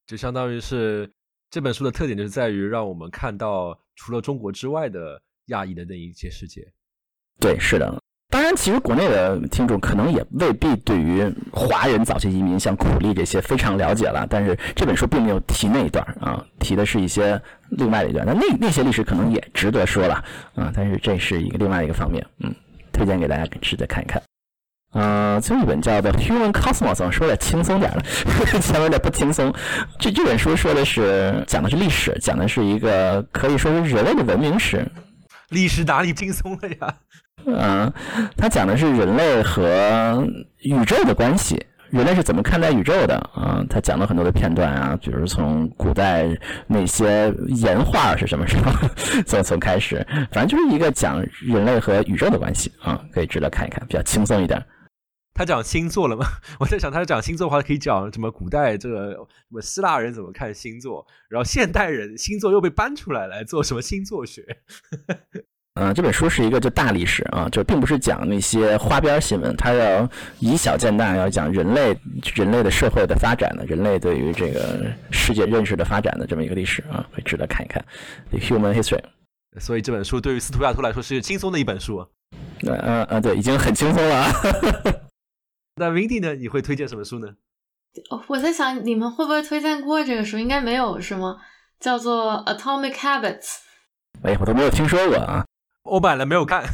[0.07, 1.09] 就相当于是
[1.51, 6.67] 这本书的特点，就是在于让我们看到除了中国之外的亚裔的那一些世界。
[7.40, 7.92] 对，是的。
[8.31, 14.24] 当然，其实国内的听众可能也未必对于华人早期移民像苦力这些非常了解了。
[14.31, 18.24] 但是这本书并没有提那一段啊，提的是一些另外的一段。
[18.24, 20.14] 那那那些历史可能也值得说了
[20.55, 20.72] 啊。
[20.72, 22.55] 但是这是一个另外一个方面，嗯，
[22.92, 24.22] 推荐给大家值得看一看。
[24.92, 28.03] 嗯，最后一本叫做《Human Cosmos》，说的轻松点了，
[28.62, 29.53] 前面有点不轻松。
[29.98, 34.87] 这这本书说的是讲的是历史，讲的是一个可以说是人类的文明史。
[35.48, 36.94] 历史哪里轻松了呀？
[37.46, 37.92] 嗯，
[38.37, 40.26] 他讲的是人类和
[40.59, 43.64] 宇宙的关系，人类是怎么看待宇宙的啊？
[43.68, 46.29] 他讲了很多的片段啊，比如从古代
[46.66, 48.72] 那些岩画是什么时候，
[49.26, 54.64] 从从开始，反正就是一个讲人类和宇宙的关系啊，可以值得看一看，比较轻松一点。
[55.33, 56.26] 他讲星座了吗？
[56.61, 58.31] 我在想，他讲星座的话，可以讲什么？
[58.31, 61.07] 古代这个什么希腊人怎么看星座？
[61.31, 64.44] 然后现代人星座又被搬出来来做什么星座学？
[65.75, 70.09] 嗯，这本书是一个就大历史啊，就并不是讲那些花边新闻，它要
[70.41, 71.97] 以小见大，要讲人类
[72.35, 77.83] 人类的社会的发展的，人类对于这个世界认识的发展的这么一个历史啊，会值得看一看。
[78.33, 79.03] Human History，
[79.61, 82.07] 所以这本书对于斯图亚图来说是轻松的一本书。
[82.63, 84.27] 嗯嗯嗯，对，已经很轻松了。
[85.77, 86.35] 那 Windy 呢？
[86.35, 87.29] 你会推荐什么书呢？
[88.27, 90.37] 我在想，你们会不会推荐过这个书？
[90.37, 91.39] 应该没有，是吗？
[91.79, 93.39] 叫做《Atomic Habits》。
[94.23, 95.45] 哎，我都没有听说过啊。
[95.90, 96.64] 我买了，没有看。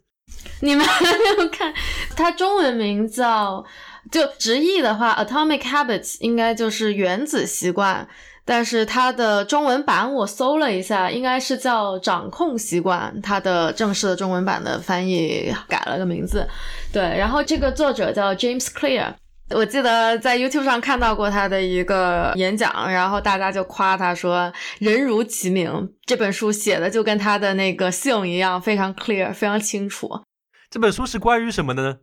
[0.60, 1.72] 你们还没有看？
[2.16, 3.64] 它中文名叫……
[4.10, 8.08] 就直译的话，《Atomic Habits》应该就是原子习惯。
[8.44, 13.12] 但是它的中文版我搜了一下，应该是叫《掌控习惯》。
[13.22, 16.48] 它的正式的中文版的翻译改了个名字，
[16.90, 17.02] 对。
[17.02, 19.12] 然后这个作者叫 James Clear，
[19.50, 25.70] 我记得在 YouTube 上看到过他的一个演讲，然后大家就夸他说“人如其名”，
[26.04, 30.08] 这本书写的就跟他的那个姓一样，非常 clear，非常清楚。
[30.70, 31.96] 这本书是关于什么的呢？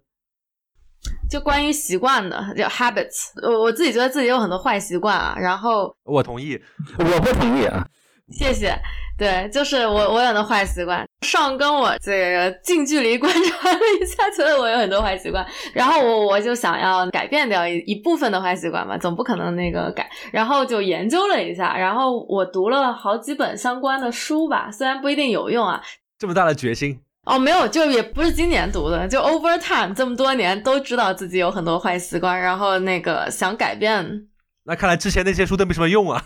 [1.30, 6.60] 就关于习惯的叫 habits，我我自己觉得自己有很多坏习惯啊，然后我同意，
[6.98, 7.88] 我不同意啊，
[8.32, 8.76] 谢谢，
[9.18, 25.82] 对，就是我我有很多坏习惯，上跟我这个近距离观察了一下，觉得我有很多坏习惯，然后我我就想要改变掉一一部分的坏习惯嘛，总不可能那个改，然后就研究了一下，然后我读了好几本相关的书吧，虽然不一定有用啊，
[26.20, 27.00] 这么大的决心。
[27.26, 34.28] 哦，没有，就也不是今年读的，就 over time 这么多年都知道自己有很多坏习惯，然后那个想改变。
[34.66, 36.26] 那看来之前那些书都没什么用啊。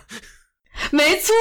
[0.90, 1.34] 没错，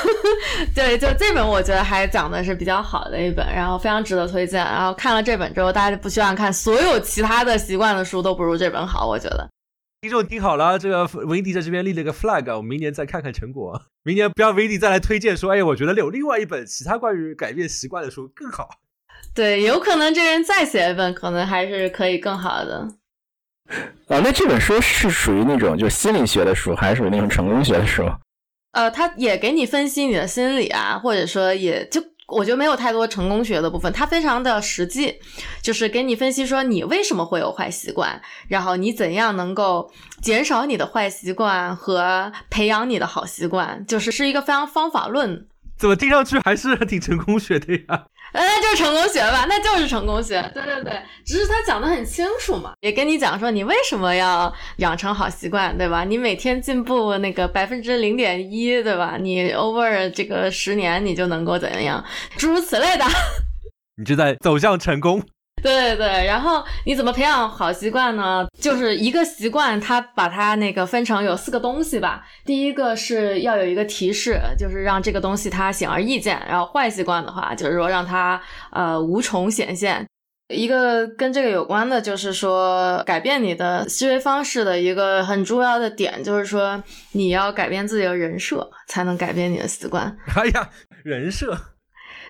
[0.74, 4.62] 对，就这本我觉得还讲的是比较好的一本，然后非常值得推荐。
[4.64, 9.48] 然后看了这本之后，大家就不希望看所有其他的习惯的书都不如这本好，我觉得。
[10.00, 13.82] 听众听好了，这个维迪在这边立了个 flag，我们明年再看看成果。
[14.04, 18.68] 明年不要维迪再来推荐说，哎，我觉得有另外一本其他关于改变习惯的书更好。
[19.34, 22.88] 对，有可能这人再写一本，可能还是可以更好的。
[24.06, 28.04] 啊，那这本书是属于那种就心理学的书，还是属于那种成功学的书？
[28.72, 32.02] 呃，他也给你分析你的心理啊，或者说也就。
[32.30, 35.14] 我觉得没有太多成功学的部分，他非常的实际，
[35.62, 45.46] 就是给你分析说你为什么会有坏习惯，然后你怎样能够减少你的坏习惯和培养你的好习惯，就是是一个非常方法论。
[45.78, 48.04] 怎么听上去还是挺成功学的呀？
[48.32, 50.40] 那就是成功学吧，那就是成功学。
[50.54, 56.04] 对对对，只是他讲的很清楚嘛，也跟你讲说你为什么要养成好习惯，对吧？
[56.04, 59.16] 你每天进步那个百分之零点一，对吧？
[59.20, 62.04] 你 over 这个十年你就能够怎样，
[62.36, 63.04] 诸如此类的。
[63.96, 65.22] 你就在走向成功。
[65.62, 68.46] 对对，然后你怎么培养好习惯呢？
[68.58, 72.24] 就是一个习惯，它把它那个分成有四个东西吧。
[72.44, 76.40] 第一个是要有一个提示，就是让这个东西它显而易见。
[76.48, 78.40] 然后坏习惯的话，就是说让它
[78.70, 80.06] 呃无从显现。
[80.48, 90.16] 一个跟这个有关的，就是说改变你的思维方式的一个很重要的点，就是说你要改变自己的人设，才能改变你的习惯。
[90.34, 90.70] 哎呀，
[91.04, 91.54] 人设。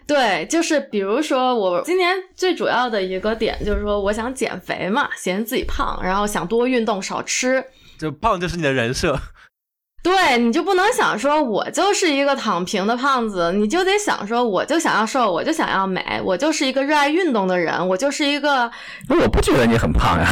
[0.08, 7.62] 对，就是比如说我今年最主要的一个点就是说，我想减肥嘛，嫌自己胖，然后想多运动少吃。
[7.98, 9.20] 就胖就是你的人设。
[10.02, 18.70] 对，你就不能想说我就是一个躺平的胖子，你就得想说我就想要瘦，我就想要美，我就是一个热爱运动的人，我就是一个。
[19.10, 20.26] 那我不觉得你很胖呀。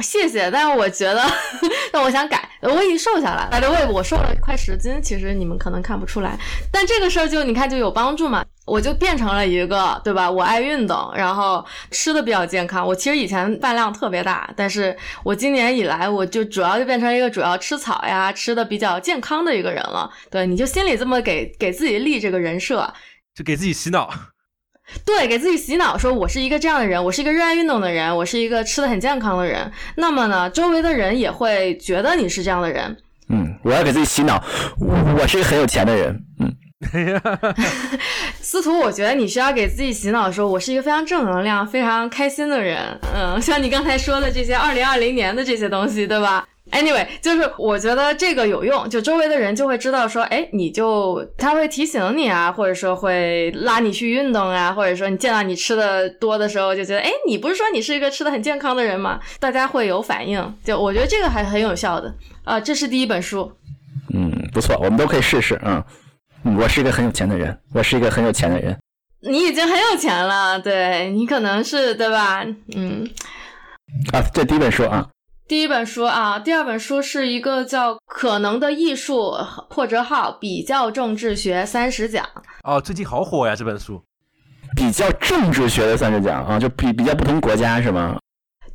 [0.00, 1.22] 谢谢，但是我觉得，
[1.92, 3.60] 但我想改，我已经瘦下来了。
[3.60, 6.38] 对，我瘦了快十斤，其实你们可能看不出来，
[6.72, 8.44] 但这个事儿就你看就有帮助嘛。
[8.66, 10.30] 我就变成了一个，对吧？
[10.30, 12.86] 我爱运动，然后吃的比较健康。
[12.86, 20.08] 我其实以前饭量特别大，但是我今年以来，我就主要就变成一个主要吃草呀，吃的比较健康的一个人了。
[20.30, 22.94] 对，你就心里这么给给自己立这个人设，
[23.34, 24.08] 就给自己洗脑。
[25.06, 29.70] 对，给自己洗脑，说我是一个这样的人，我是一个热爱运动的人，我是一个吃的很健康的人。
[29.96, 32.96] 那么呢，周围的人也会觉得你是这样的人。
[33.28, 34.42] 嗯，我要给自己洗脑，
[34.78, 36.22] 我是一个很有钱的人。
[36.40, 36.54] 嗯。
[38.40, 42.98] 司徒，我觉得你需要给自己洗脑，说我是一个非常正能量、非常开心的人。
[43.14, 59.20] 嗯，像你刚才说的这些二零二零年的这些东西，对吧？Anyway，就是我觉得这个有用，就周围的人就会知道说，哎，你就他会提醒你啊，或者说会拉你去运动啊，或者说你见到你吃的多的时候，就觉得，哎，你不是说你是一个吃的很健康的人吗？
[59.38, 62.60] 大家会有反应，就我觉得这个还很有效的啊。
[62.60, 63.52] 这是第一本书，
[64.14, 65.82] 嗯，不错，我们都可以试试，嗯。
[66.58, 68.74] 我是一个很有钱的人，我是一个很有钱的人。
[69.28, 72.42] 你已经很有钱了，对你可能是对吧？
[72.74, 73.06] 嗯。
[74.14, 75.06] 啊，这第一本书啊。
[75.50, 79.32] 第一本书啊，第二本书是一个叫《可能的艺术》
[79.68, 82.24] 破折号比较政治学三十讲。
[82.62, 84.00] 哦，最近好火呀这本书。
[84.76, 88.16] 比较政治学的三十讲啊，就比比较不同国家是吗？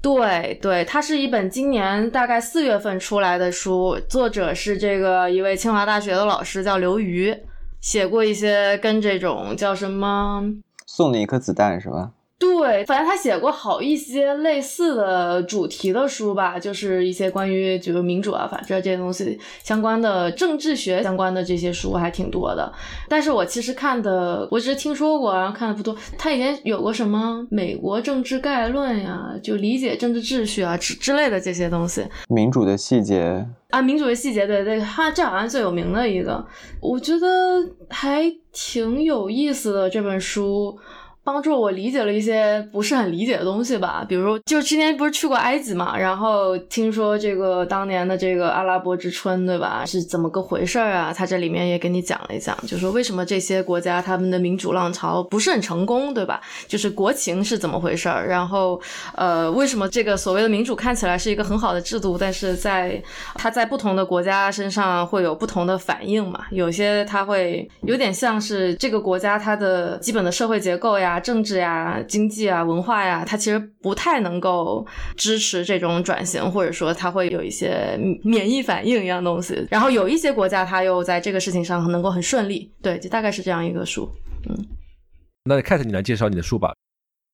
[0.01, 7.33] 对对，它是一本今年大概四月份出来的书，作者是这个一位清华大学的老师，叫刘瑜。
[7.79, 10.43] 写过一些跟这种叫什么
[10.85, 12.11] 送你一颗子弹是吧？
[12.37, 22.71] 对，反正他写过好一些类似的主题的书吧，就是一些关于就是民主啊、法治这些东西相关的政治学相关的这些书还挺多的。
[23.07, 25.95] 但是我其实看的，我只是听说过，然后看的不多。
[26.17, 32.05] 他以前有过什么《美国政治概论》呀，就理解政治秩序啊之之类的这些东西。
[32.27, 36.45] 民主的细节啊，民主的细节，对对，他这好像最有名的一个，
[36.81, 37.27] 我觉得
[37.89, 40.77] 还挺有意思的这本书。
[41.25, 49.83] 帮助我理解了一些不是很理解的东西吧，比如就今天不是去过埃及嘛，然后听说这个当年的这个阿拉伯之春，对吧？
[49.87, 51.11] 是怎么个回事儿啊？
[51.11, 56.39] 他这里面也给你讲了一讲，就说为什么这些国家他们的民主浪潮不是很成功，对吧？
[56.67, 58.79] 就是国情是怎么回事儿，然后
[59.15, 63.01] 呃，为什么这个所谓的民主看起来是一个很好的制度，但是在
[63.33, 66.45] 它在不同的国家身上会有不同的反应嘛？
[66.51, 71.14] 有些它会有点像是这个国家它的基本的社会结构呀。
[71.19, 79.67] 政治呀、经济啊、文化呀，它其实不太能够支持这种转型，或者说它会有一些免疫反应一样东西。
[79.69, 82.71] 然后有一些国家，它又在这个事情上能够很顺利。
[82.81, 84.09] 对，就大概是这样一个书。
[84.49, 84.65] 嗯，
[85.45, 86.73] 那 Cat，你来介绍你的书吧。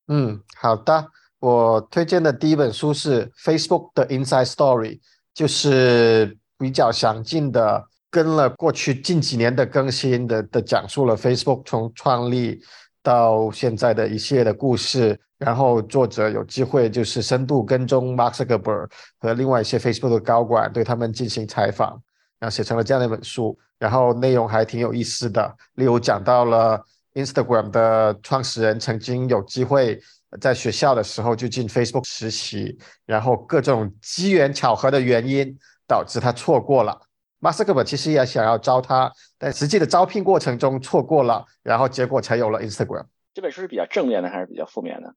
[0.08, 1.06] 嗯，好的。
[1.40, 5.00] 我推荐的第一本书是 Facebook 的 Inside Story，
[5.34, 12.60] 就是比较详尽的跟了过去近几年的更新的的讲述了 Facebook 从创立。
[13.02, 18.88] 到现在的一系列的故事，然后作者有机会就是深度跟踪 Mark Zuckerberg
[19.18, 22.00] 和另外一些 Facebook 的高管，对他们进行采访，
[22.38, 23.58] 然后写成了这样的一本书。
[23.78, 26.80] 然后内容还挺有意思的，例如讲到了
[27.14, 30.00] Instagram 的创始人曾经有机会
[30.40, 35.52] 在学校的时候就进 Facebook 实习，然后各种机缘巧合的原因
[35.88, 36.96] 导致他错过了。
[37.44, 43.04] 马斯克本其实也想要招他，但实际的招聘过程中错过了，然后结果才有了 Instagram。
[43.34, 45.12] 这本书是比较正面的还是比较负面的？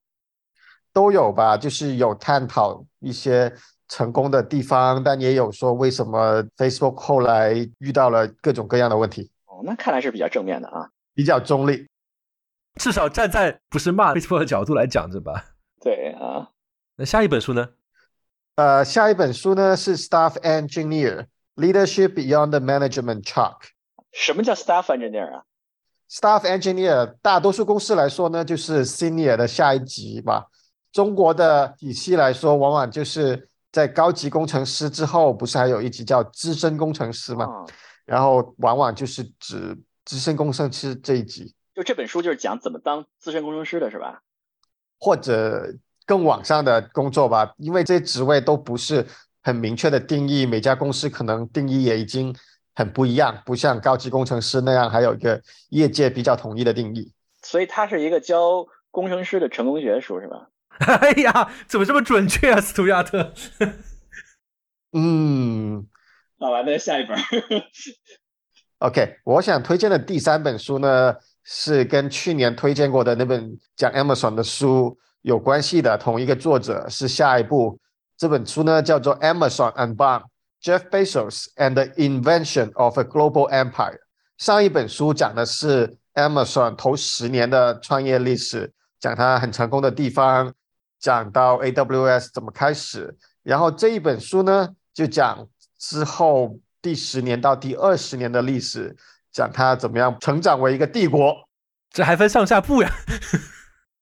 [0.92, 3.54] 都有吧，就是有探讨一些
[3.88, 9.30] 成功的地方，但也有说为什么 Facebook 后来遇到了各种各样的问题。
[9.46, 11.88] 哦，那看来是比较正面的啊，比较中立，
[12.80, 15.46] 至少站在不是骂 Facebook 的角度来讲是吧。
[15.80, 16.50] 对啊，
[16.96, 17.70] 那下一本书呢？
[18.56, 21.28] 呃，下一本书呢是 Staff Engineer。
[21.56, 23.58] Leadership beyond the management chalk。
[24.12, 25.44] 什么叫 staff engineer 啊
[26.10, 30.48] ？Staff engineer，大多数公司来说呢，就是 senior 的下一级吧。
[30.92, 37.46] 中国的体系来说，往往就是在高级工程师之后，不是还有一级叫资深工程师吗？
[37.46, 37.66] 啊
[38.06, 39.76] 然后往往就是指
[40.06, 44.22] 资深工程师这一级，就这本书就是讲怎么当资深工程师的是吧？
[45.00, 45.74] 或者
[46.06, 49.08] 更往上的工作吧，因为这些职位都不是
[49.46, 52.36] 很明确的定义，每家公司可能定义也已经
[52.74, 55.40] 很不一样，不像高级工程师那样还有一个
[55.70, 57.12] 业界比较统一的定义。
[57.44, 60.50] 所以它是一个教工程师的成功学书是吧？
[61.00, 63.32] 哎呀，怎么这么准确啊，斯图亚特？
[64.98, 65.86] 嗯
[66.40, 67.16] 好吧，那下一本。
[68.80, 77.80] ，OK，我想推荐的第三本书呢，是跟去年推荐过的那本讲 Amazon 的书有关系的，同一个作者是下一部。
[78.18, 80.24] 这本书呢叫做《Amazon Unbound:
[80.62, 83.74] Jeff Bezos and the Invention of a Global Empire》。
[84.38, 90.54] 上一本书讲的是 Amazon 头十年的创业历史，讲它很成功的地方，
[91.00, 93.18] 讲到 AWS 怎么开始。
[93.44, 95.46] 然后这一本书呢，就讲
[95.78, 98.96] 之后第十年到第二十年的历史，
[99.32, 101.36] 讲它怎么样成长为一个帝国。
[101.92, 102.90] 这还分上下部呀？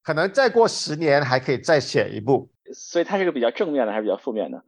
[0.03, 2.51] 可能再过十年还可以再写一部。
[2.73, 4.61] 所以它是个比较正面的还是比较负面的？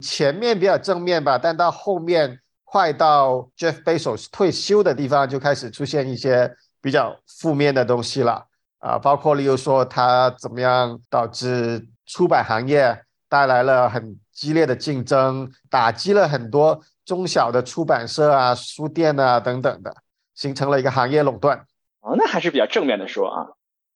[0.00, 8.46] 前面比较正面吧，但到后面快到 Jeff Bezos 退休的地方，就开始出现一些比较负面的东西了
[8.78, 19.94] 啊，包括例如说他怎么样导致出版行业带来了很激烈的竞争，打击了很多中小的出版社啊、书店啊等等的，
[20.34, 21.64] 形成了一个行业垄断。
[22.00, 23.46] 哦，那还是比较正面的说啊，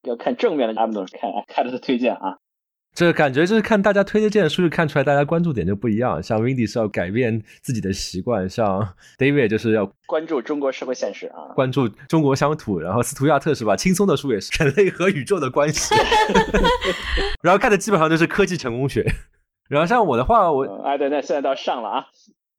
[0.03, 2.39] 要看正面的，阿姆总看看他的推荐啊。
[2.97, 6.23] 这感觉就是看大家推荐的书，就看出来大家关注点就不一样。
[6.23, 8.89] 像 Windy 是要改变自己的习惯，像
[9.19, 11.53] David 就是要关注中国社会现实啊。
[11.55, 13.77] 关注中国乡土，然后斯图亚特是吧？
[13.77, 15.95] 轻松的书也是人类和宇宙的关系，
[17.45, 19.05] 然后看的基本上就是科技成功学。
[19.69, 22.07] 然后像我的话，我嗯哎，对，那现在到上了啊。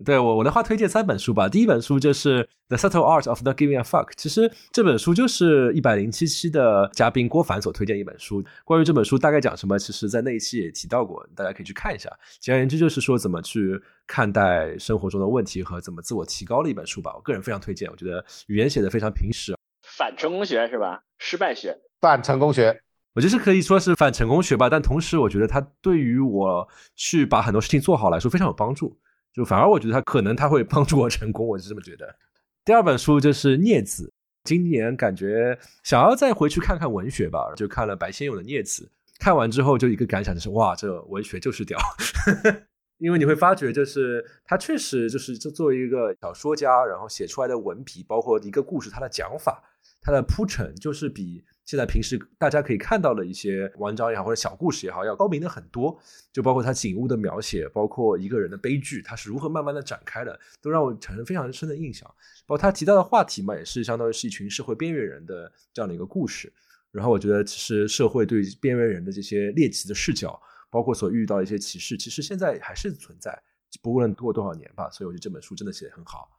[0.06, 1.50] 对我我的话推荐三本书吧。
[1.50, 8.44] 第一本书就是《The Subtle Art of Not Giving a Fuck》，其实这本书就是一百零七期的嘉宾郭凡所推荐一本书。
[8.64, 12.10] 关于这本书大概讲什么，其实在那一期也提到过，大家可以去看一下。
[12.40, 17.14] 简而言之，就是说怎么去看待生活中的问题和怎么自我提高的一本书吧。
[17.16, 21.02] 我个人非常推荐，我觉得语言写的非常平实，反成功学是吧？
[21.18, 21.76] 失败学。
[22.00, 22.82] 反成功学，
[23.16, 28.96] 我觉得是可以说是反成功学吧，但同时我觉得它对于我去把很多事情做好来说非常有帮助。
[29.38, 32.16] 就反而我觉得他可能他会帮助我成功，我是这么觉得。
[32.66, 34.06] 第二本书就是《镊子》，
[34.44, 38.84] 今年感觉想要再回去看看文学吧，就看了白先勇的《镊子》，
[39.20, 41.78] 看完之后就一个感想就是哇，这文学就是屌。
[42.98, 49.64] 因为你会发觉，就是他确实就是作为一个小说家，然后写出来的文笔，包括一个故事，他的讲法，
[50.02, 56.00] 他的铺陈，就是比现在平时大家可以看到的一些文章也好，或者小故事也好，要高明的很多。
[56.32, 62.08] 就包括他景物的描写，包括一个人的悲剧，他是如何慢慢的展开的，都让我产生非常深的印象。
[62.46, 66.52] 包括他提到的话题嘛，也是相当于是一群社会边缘人的这样的一个故事。
[66.90, 73.38] 然后我觉得，其实社会对边缘人的这些猎奇的视角，包括所遇到的一些歧视，其实现在还是存在，
[73.82, 74.90] 不论过多少年吧。
[74.90, 76.30] 所以我觉得这本书真的写得很好。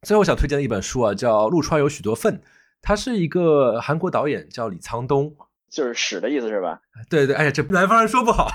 [0.00, 2.34] 最后想推荐的一本书啊，叫《陆川有许多粪》，
[2.82, 5.34] 他是一个韩国导演，叫李沧东。
[5.68, 6.80] 就是屎的意思是吧？
[7.10, 8.48] 对对，哎呀，这南方人说不好。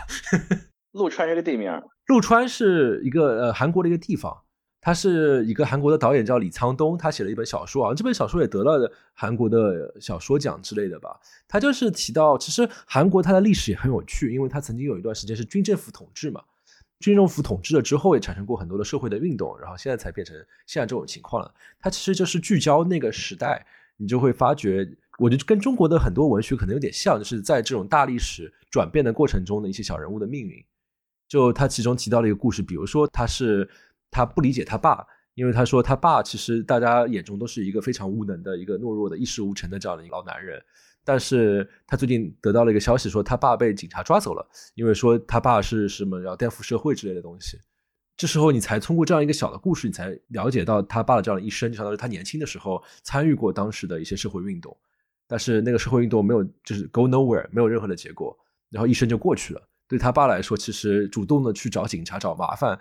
[0.94, 1.72] 陆川这个地名，
[2.08, 4.36] 陆川是一个呃韩国的一个地方，
[4.82, 11.20] 他是一个韩国的导演叫李沧东，他写了一本小说啊，这本小说也得了韩国的小说奖之类的吧。
[11.48, 16.42] 他就是提到，其实韩国它的历史也很有趣，因为它曾经有一段时间是军政府统治嘛，
[17.00, 21.54] 军政府统治了之后也产生过很多的社会的运动，然后现在才变成现在这种情况了。
[21.80, 23.66] 它其实就是聚焦那个时代，
[24.02, 24.98] 你就会发觉。
[25.20, 30.58] 我觉得跟中国的很多文学可能有点像，就是在这种大历史转变的过程中的一些小人物的命运。
[31.28, 33.70] 就他其中提到了一个故事，比如说他是
[34.10, 40.60] 他不理解他爸，因为他说他爸其实大家眼中都是一个非常无能的一个懦弱的一事无成的这样的一个老男人，
[41.06, 44.44] 但是他最近得到了一个消息，说他爸被警察抓走了，
[44.74, 47.60] 因为说他爸是什么要颠覆社会之类的东西。
[48.22, 54.78] 这时候你才通过这样一个小的故事，你才了解到他爸的这样的一生，就相当于他年轻的时候参与过当时的一些社会运动。
[55.26, 58.38] 但是那个社会运动没有，就是 go nowhere，没有任何的结果，
[58.70, 59.68] 然后一生就过去了。
[59.88, 62.80] 对他爸来说，其实主动的去找警察找麻烦，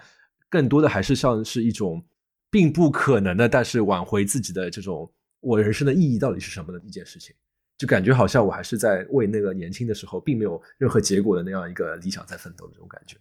[0.51, 2.05] 更多的还是像是一种
[2.51, 5.11] 并不可能的，但是挽回自己的这种
[5.41, 7.35] 我人生的意义到底是什么的一件事情。
[7.79, 13.17] 就感觉好像我还是在为那个年轻的时候并没有任何结果的那样一个理想在奋斗的这种感觉。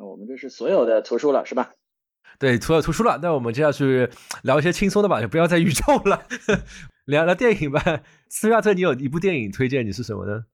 [0.00, 1.74] 那我们这是所有的图书了，是吧？
[2.38, 4.08] 对，除了图书了，那我们接下去
[4.42, 6.22] 聊一些轻松的吧，就不要再宇宙了，
[7.04, 8.02] 聊聊电影吧。
[8.30, 10.44] 斯亚特，你有一部电影推荐，你是什么呢？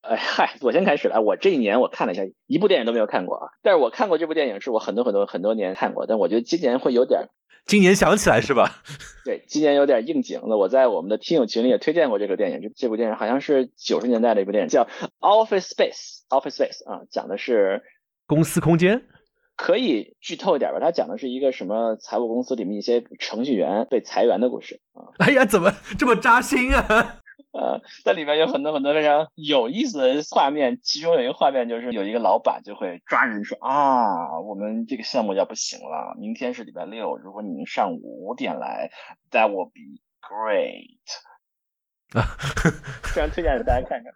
[0.00, 1.20] 哎嗨，我先开始了。
[1.20, 3.48] 我这一年我看了一下，一部电影都没有看过啊。
[3.62, 6.06] 但是我看过这部电影，是我很多很多很多年看过。
[6.06, 7.28] 但我觉得今年会有点，
[7.66, 8.82] 今年想起来是吧？
[9.26, 10.56] 对，今年有点应景了。
[10.56, 12.62] 我在我们的听友群里也推荐过这个电影。
[12.62, 14.84] 这这部电影好像是九十年代的一部电影，叫
[15.20, 17.82] 《Office Space》，Office Space 啊，讲的是
[18.32, 19.02] 公司空间。
[19.54, 20.80] 可以剧透一点吧？
[20.80, 25.12] 它讲的是一个什么财务公司里面一些程序员被裁员的故事啊。
[25.18, 27.20] 哎呀，怎么这么扎心啊？
[27.52, 38.90] 呃，在里面有很多很多非常有意思的画面，其中有一个画面就是有一个老板就会抓人说啊，我们这个项目要不行了，明天是礼拜六，如果你能上午五点来
[39.30, 40.96] ，That would be great。
[42.18, 42.24] 啊，
[43.02, 44.12] 非常推荐给大家看看。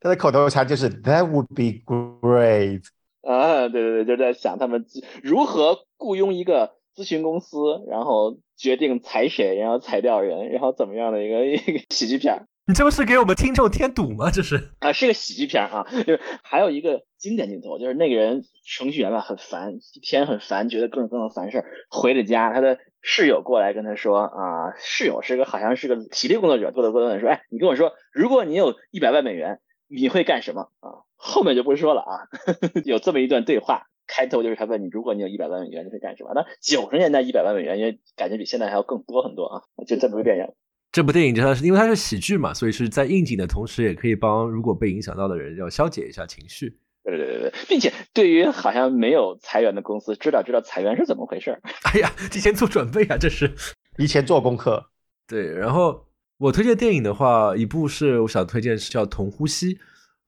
[0.00, 2.82] 他的口头禅就是 That would be great。
[3.26, 4.84] 啊，对对对，就在想他们
[5.22, 7.56] 如何雇佣一个咨询公司，
[7.88, 12.46] 然后决定裁谁，然后裁掉人，然后怎么样的一个 一个喜剧片。
[12.64, 14.30] 你这不是给我们听众添堵吗？
[14.30, 15.84] 这是啊，是个喜剧片啊。
[15.90, 21.64] 就是还有一个经典镜头，就是那个人程序员吧，很烦，一天很烦，觉得各种各样的烦事儿。
[21.90, 29.58] 回了家，他的室友过来跟他说啊，室友是个好像是个体力工作者，过来过来说，哎，你跟我说，如果你有一百万美元，
[29.88, 31.02] 你会干什么啊？
[31.22, 32.26] 后面就不说了啊。
[32.84, 36.32] 有这么一段对话，开头就是他问你，如果你有一百万美元，你会干什么？
[36.34, 39.62] 那九十年代一百万美元，因为感觉比现在还要更多很多啊。
[39.86, 40.44] 就这么个电影。
[40.90, 46.76] 这部电影就它是因为它是喜剧嘛，所以是在应景的同时，也可以帮如果被影响到的人要消解一下情绪。
[47.04, 51.58] 对对对对，并且对于好像没有裁员的公司，知道知道裁员是怎么回事。
[51.94, 53.50] 哎呀，提前做准备啊，这是
[53.96, 54.84] 提前做功课。
[55.26, 56.06] 对，然后
[56.38, 59.74] 我推荐电影的话，一部是我想推荐是叫《同呼吸》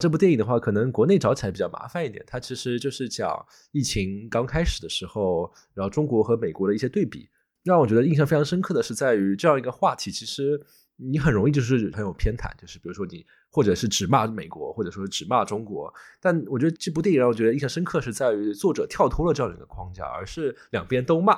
[0.04, 2.22] 这部电影的话，可能国内找起来比较麻烦一点。
[2.26, 3.42] 它其实就是讲
[3.72, 7.26] 疫情刚开始的时候，然后中国和美国的一些对比。
[7.62, 10.60] 让我觉得印象非常深刻的是，在于这样一个话题，其实
[10.96, 15.90] 你很容易就是很有偏袒，就是比如说你或者是只骂美国，或者说只骂中国。
[16.20, 21.34] 但我觉得这部电影让我觉得印象深刻是在于作者跳脱了这样一个框架，而是两边都骂。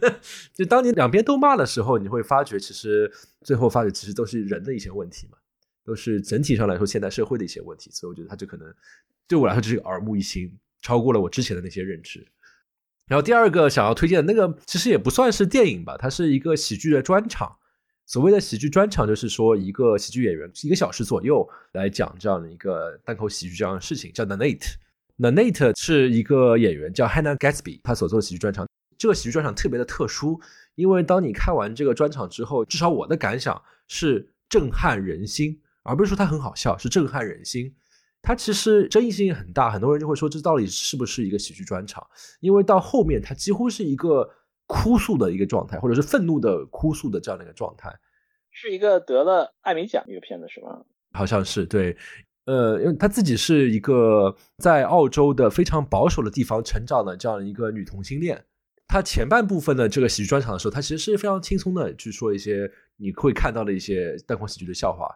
[0.52, 3.10] 就当你两边都骂的时候，你会发觉其实
[3.40, 5.38] 最后发觉其实都是人的一些问题嘛，
[5.84, 7.90] 都是整体上来说现代社会的一些问题。
[7.90, 8.72] 所以我觉得他这可能
[9.26, 12.26] 对我来说就是耳目一新，超过了我之前的那些认知。
[13.08, 17.56] 然后第二个想要推荐的那个，其实也不算是电影吧，它是一个喜剧的专场。
[18.04, 24.74] 所谓的喜剧专场，就是说一个喜剧演员一个小时左右来讲这样的一个单口喜剧这样的事情，叫 The Nate。
[25.18, 28.66] The Nate 是一个演员叫 Hannah Gatsby，他所做的喜剧专场。
[28.98, 30.40] 这个喜剧专场特别的特殊，
[30.74, 37.74] 因为当你看完这个专场之后，至少我的感想是震撼人心，而不是说它很好笑，是震撼人心。
[38.20, 42.06] 它其实争议性很大，很多人就会说这到底是不是一个喜剧专场？
[42.40, 44.30] 因为到后面它几乎是一个
[44.66, 47.92] 哭诉的一个状态，或者是愤怒的哭诉的这样的一个状态，
[48.52, 50.84] 是一个得了艾美奖一个片子是吗？
[51.12, 51.96] 好像是对，
[52.44, 58.44] 呃，因为她自己是一个在澳洲的非常保守的地方成长的这样一个女同性恋。
[58.86, 65.08] 她前半部分的这个喜剧专场的时候，她其实是非常轻松的去说一些你会看到的一些单口喜剧的笑话，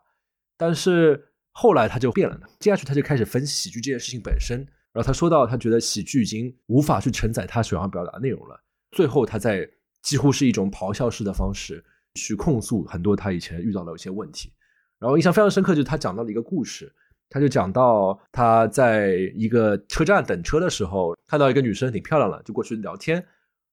[0.57, 1.32] 但是。
[1.59, 4.59] 后来他就变了呢，接下去他就开始分析喜剧这件事情本身，
[4.92, 9.66] 然后他说到他觉得喜剧已经无法去承载他想要表达的内容了，最后他在
[10.02, 11.82] 几乎是一种咆哮式的方式
[12.12, 14.52] 去控诉很多他以前遇到的一些问题，
[14.98, 16.94] 然后印象非常深刻就是他讲到了一个故事，
[17.30, 23.24] 他就讲到他在一个车站等车的时候看到一个女生挺漂亮的，就过去聊天，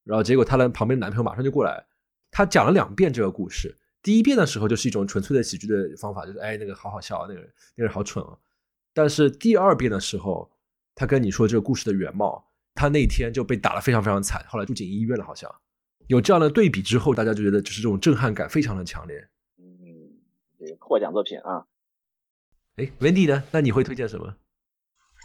[0.06, 1.86] 然后结果他的旁边男朋友马上就过来，
[2.32, 3.78] 他讲了两遍这个故事。
[4.04, 8.38] 第一遍的时候就是一种纯粹的喜剧的方法，就是哎那个好好笑啊，那个那个人好蠢啊。
[8.94, 10.52] 但是第二遍的时候，
[10.94, 12.46] 他跟你说这个故事的原貌，
[12.76, 15.50] 他那天就被打得非常非常惨，后来住进医院了，好像
[16.08, 19.18] 有这样的对比之后，大家就觉得就是这种震撼感非常的强烈。
[19.58, 20.12] 嗯，
[20.60, 21.66] 这个获奖作品啊。
[22.76, 23.44] 哎，Wendy 呢？
[23.52, 24.36] 那你会推荐什么？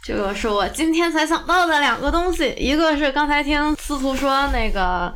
[0.05, 5.13] 这个是我今天才想到的两个东西，一个是刚才听司徒说那个。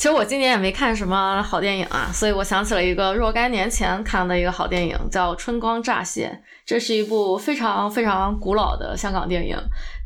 [0.00, 6.40] 其实我今年也没看什么好电影啊，所以我想起了一个若干年前看的一个好电影，叫《春光乍泄》。
[6.64, 9.58] 这是一部非常非常古老的香港电影，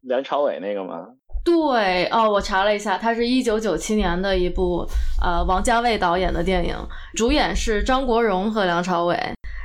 [0.02, 1.06] 梁朝伟那个吗？
[1.44, 4.84] 对，哦，我查了一下，它是一九九七年的一部
[5.22, 6.76] 呃王家卫导演的电影，
[7.14, 9.16] 主演是张国荣和梁朝伟，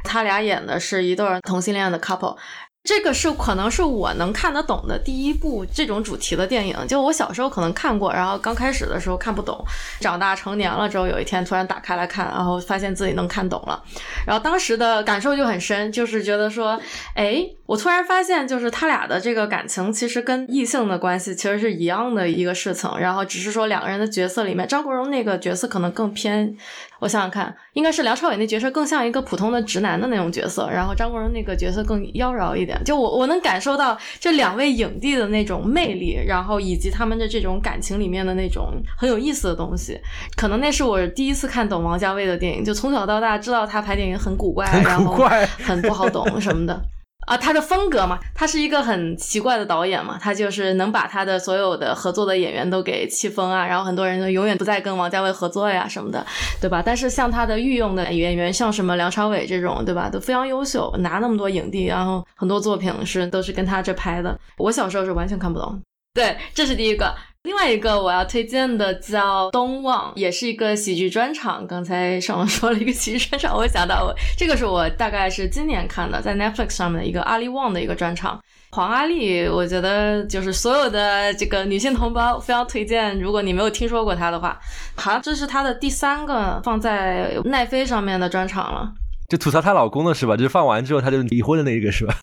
[0.04, 2.38] 他俩演的是一对同性恋的 couple。
[2.84, 9.64] 这个是可能是我能看得懂的第一部这种主题的电影，就我小时候可能看过，然后刚开始的时候看不懂，
[10.00, 13.84] 长大成年了之后，有一天突然打开来看，然后发现自己能看懂了，
[14.26, 16.80] 然后当时的感受就很深，就是觉得说，
[17.16, 26.58] 哎，我突然发现，就是他俩的这个感情其实跟异性的关系其实是一样的一个事情，然后只是说两个人的角色里面，张国荣那个角色可能更偏。
[27.00, 32.80] 我想想看，应该是梁朝伟那角色更像一个普通的直男的那种角色，然后张国荣那个角色更妖娆一点。
[32.84, 39.97] 就我我能感受到这两位影帝的那种魅力，然后以及他们的这种感情里面的那种很有意思的东西。
[40.36, 45.14] 可能那是我第一次看懂王家卫的电影，就从小到大知道他拍电影很古怪，然后
[45.64, 46.82] 很不好懂什么的。
[47.28, 56.26] 啊，他的风格嘛，他是一个很奇怪的导演嘛，他就是能把他的所有的合作的演员都给气疯啊，然后很多人都永远不再跟王家卫合作呀什么的，
[56.60, 56.82] 对吧？
[56.84, 64.36] 但是像他的御用的演员，像什么梁朝伟这种，对吧，都非常优秀，拿那么多影帝，然后很多作品是都是跟他这拍的。
[64.58, 65.80] 我小时候是完全看不懂。
[66.14, 67.14] 对，这是第一个。
[67.44, 71.66] 另外一个我要推荐的叫《东望》，也是一个喜剧专场。
[71.66, 78.38] 刚才上文说了一个喜剧专场，我想到我这个是我大概是今年看的， 在 Netflix 上面的一个阿里旺的一个专场。
[78.72, 83.18] 黄阿丽，我觉得就是所有的这个女性同胞非常推荐。
[83.20, 84.60] 如果你没有听说过她的话，
[84.96, 88.92] 好这是她的第三个放在奈飞上面的专场了。
[89.30, 90.36] 就吐槽她老公的是吧？
[90.36, 92.18] 就是放完之后她就离婚的那一个是吧？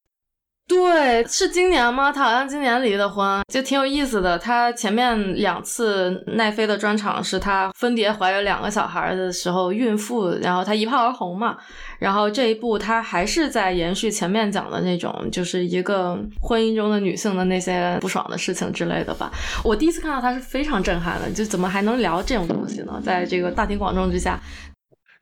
[0.69, 2.11] 对，是今年吗？
[2.11, 4.37] 他好像今年离的婚，就挺有意思的。
[4.37, 11.57] 他前面两次奈飞的专场是他分别怀有两个小孩的时候，孕妇，然后他一炮而红嘛。
[12.01, 19.31] 然后这一部他还是在延续前面讲的那种，就是一个婚姻中的女性的那些不爽的事情之类的吧。
[19.63, 23.01] 我第一次看到他是非常震撼的，就怎么还能聊这种东西呢？
[23.05, 24.39] 在这个大庭广众之下。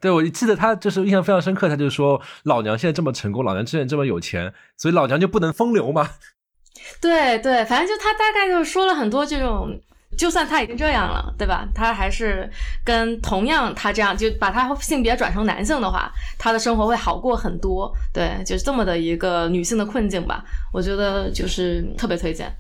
[0.05, 6.11] 对，我记得他就是印象非常深刻，他就说老娘现在这么成功，老娘之前这么有钱，所以老娘就不能风流吗？
[7.01, 9.81] 对对，反正就他大概就说了很多这种，
[10.19, 11.67] 就算他已经这样了，对吧？
[11.75, 12.47] 他还是
[12.85, 17.91] 跟同样他这样，就把他性别转成男性的话，他的生活会好过很多。
[18.13, 20.45] 对，就是这么的一个女性的困境吧。
[20.71, 22.55] 我觉得就是特别推荐。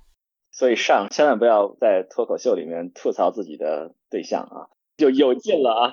[0.50, 5.92] 所以上千万不要在脱口秀里面吐槽自己的对象啊，就有劲了啊。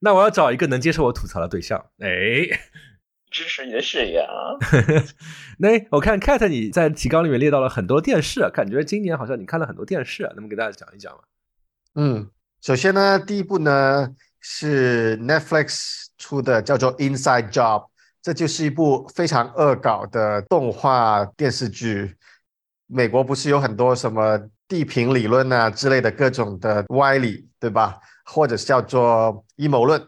[0.00, 2.08] 那我要找一个能接受我吐槽的对象，哎，
[3.30, 4.56] 支持你的事业啊！
[5.58, 11.20] 那我看 Cat 你在提纲里面列到了很多电视，感觉今年好像你看了很多电视，能不能给大家讲一讲吧？
[11.94, 12.30] 嗯，
[12.60, 14.08] 首先呢，第一部呢
[14.40, 17.88] 是 Netflix 出的，叫做 Inside Job，
[18.22, 22.14] 这就是一部非常恶搞的动画电视剧。
[22.86, 27.98] 美国不是有很多什么地平理论啊之类的各种的歪理，对吧？
[28.24, 30.06] 或者叫做阴谋论，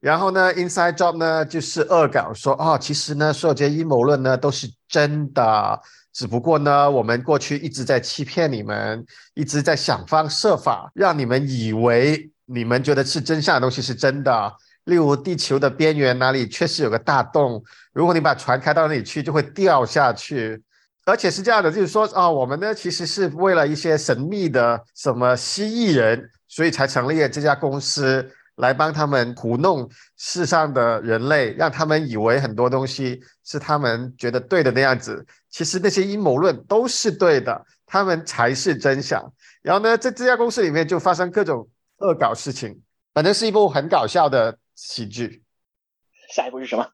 [0.00, 5.80] 然后呢，Inside Job 呢就是恶搞说哦，其实呢，所有这些阴谋论呢都是真的，
[6.12, 14.52] 只不过呢，我们过去一直在欺骗你们，一直在想方设法让你们以为你们觉得是真相的东西是真的。
[14.84, 20.60] 例如，地球的边缘哪里确实有个大洞，如果你把船开到那里去，就会掉下去。
[21.04, 26.30] 而且是这样的，就是说啊，我们呢其实是为了一些神秘的什么蜥蜴人。
[26.50, 35.24] 所以才成立了这家公司，来帮他们糊弄世上的人类，让他们以为很多东西是他们觉得对的那样子。
[35.48, 39.32] 其实那些阴谋论都是对的，他们才是真相。
[39.62, 42.82] 然后呢，在这家公司里面就发生各种恶搞事情，
[43.14, 45.44] 反正是一部很搞笑的喜剧。
[46.34, 46.84] 下一步是什么？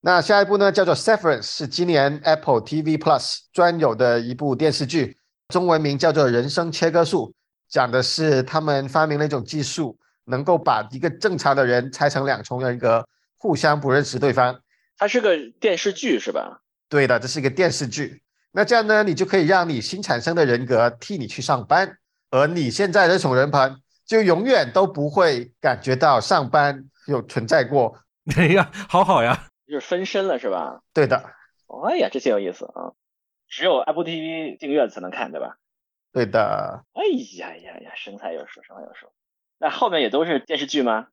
[0.00, 5.18] 那下一步呢，叫做《Severance》，是今年 Apple TV Plus 专有的一部电视剧，
[5.48, 7.28] 中文名叫做《人生切割术》。
[7.72, 13.08] 讲的是他们发明了一种技术，能够把一个正常的人拆成两重人格，
[13.38, 14.60] 互相不认识对方。
[14.98, 16.60] 它是个电视剧是吧？
[16.90, 18.22] 对的，这是一个电视剧。
[18.50, 21.96] 那这样呢，你就可以让你新产生的人格替你去上班，
[22.30, 27.98] 而你现在这种人盘就永远都不会感觉到上班有存在过。
[28.36, 30.82] 哎呀，好好呀，就是分身了是吧？
[30.92, 31.24] 对的。
[31.88, 32.92] 哎呀，这些有意思啊！
[33.48, 35.56] 只有 Apple TV 订阅才能看，对吧？
[36.12, 37.02] 对的，哎
[37.38, 39.06] 呀呀呀，生财有术，生财有术。
[39.58, 41.06] 那后面也都是电视剧吗？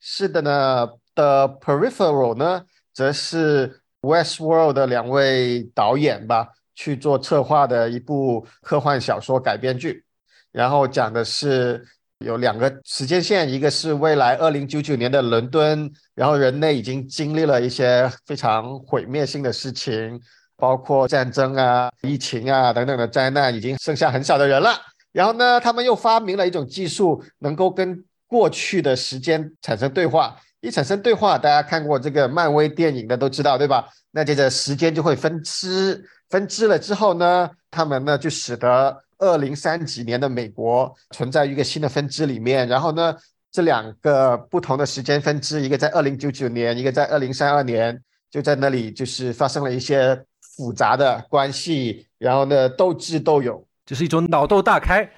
[0.00, 0.88] 是的呢。
[1.14, 10.04] The Peripheral 呢，则是 Westworld 的两位导演吧去做策划的一部科幻小说改编剧。
[10.52, 11.84] 然后讲的是
[12.18, 20.20] 有两个时间线，一个是未来二零九九年的伦敦，然后人类已经经历了一些非常毁灭性的事情。
[20.56, 24.70] 包括战争啊、疫情啊等等的灾难，已经剩下很少的人了。
[25.12, 30.36] 然后呢，他们又发明了一种技术，能够跟过去的时间产生对话。
[30.60, 33.86] 一产生对话，大家看过这个漫威电影的都知道，对吧？
[34.10, 42.66] 那接着时间就会分支，分支了之后呢，他们呢就使得二零三几年的美国存在一个新的分支里面。
[42.66, 43.14] 然后呢，
[43.52, 47.98] 这两个不同的时间分支，一个在二零九九年，一个在二零三二年，
[48.30, 50.18] 就在那里就是发生了一些。
[50.56, 55.10] 复杂的关系，然后呢，斗智斗勇，就是一种脑洞大开，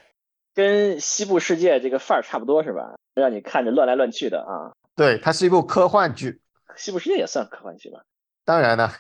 [0.55, 2.97] 跟西部世界这个范儿差不多，是吧？
[3.15, 4.75] 让你看着乱来乱去的啊。
[4.97, 6.41] 对，它是一部科幻剧，
[6.77, 8.01] 西部世界也算科幻剧吧？
[8.45, 8.93] 当然了。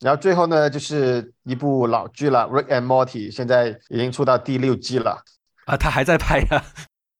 [0.00, 5.22] 然后最后呢，就是一部老剧了，《Rick and Morty》，现在已经出到第六季了。
[5.66, 6.64] 啊，他还在拍呀？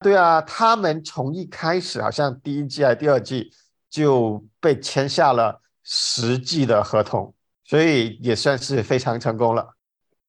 [0.01, 3.53] 对啊，他们从一开始好像第一季还是第二季
[3.91, 7.35] 就被签下了十季的合同，
[7.71, 9.77] 所以也算是非常成功了。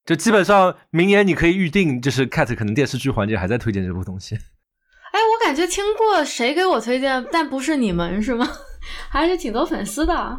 [0.05, 4.35] 就基本上明年你可以预定，就是 Cat 可能电视剧环节还在推荐这部东西。
[5.11, 8.47] 哎，我感觉听过谁给我推荐，但不是你们是吗？
[9.09, 10.37] 还是挺多粉丝的。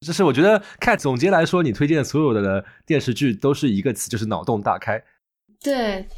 [0.00, 5.04] 就是我觉得 Cat 总结来说，你推荐的所有的电视剧都是一个词，就是脑洞大开。
[5.62, 6.08] 对。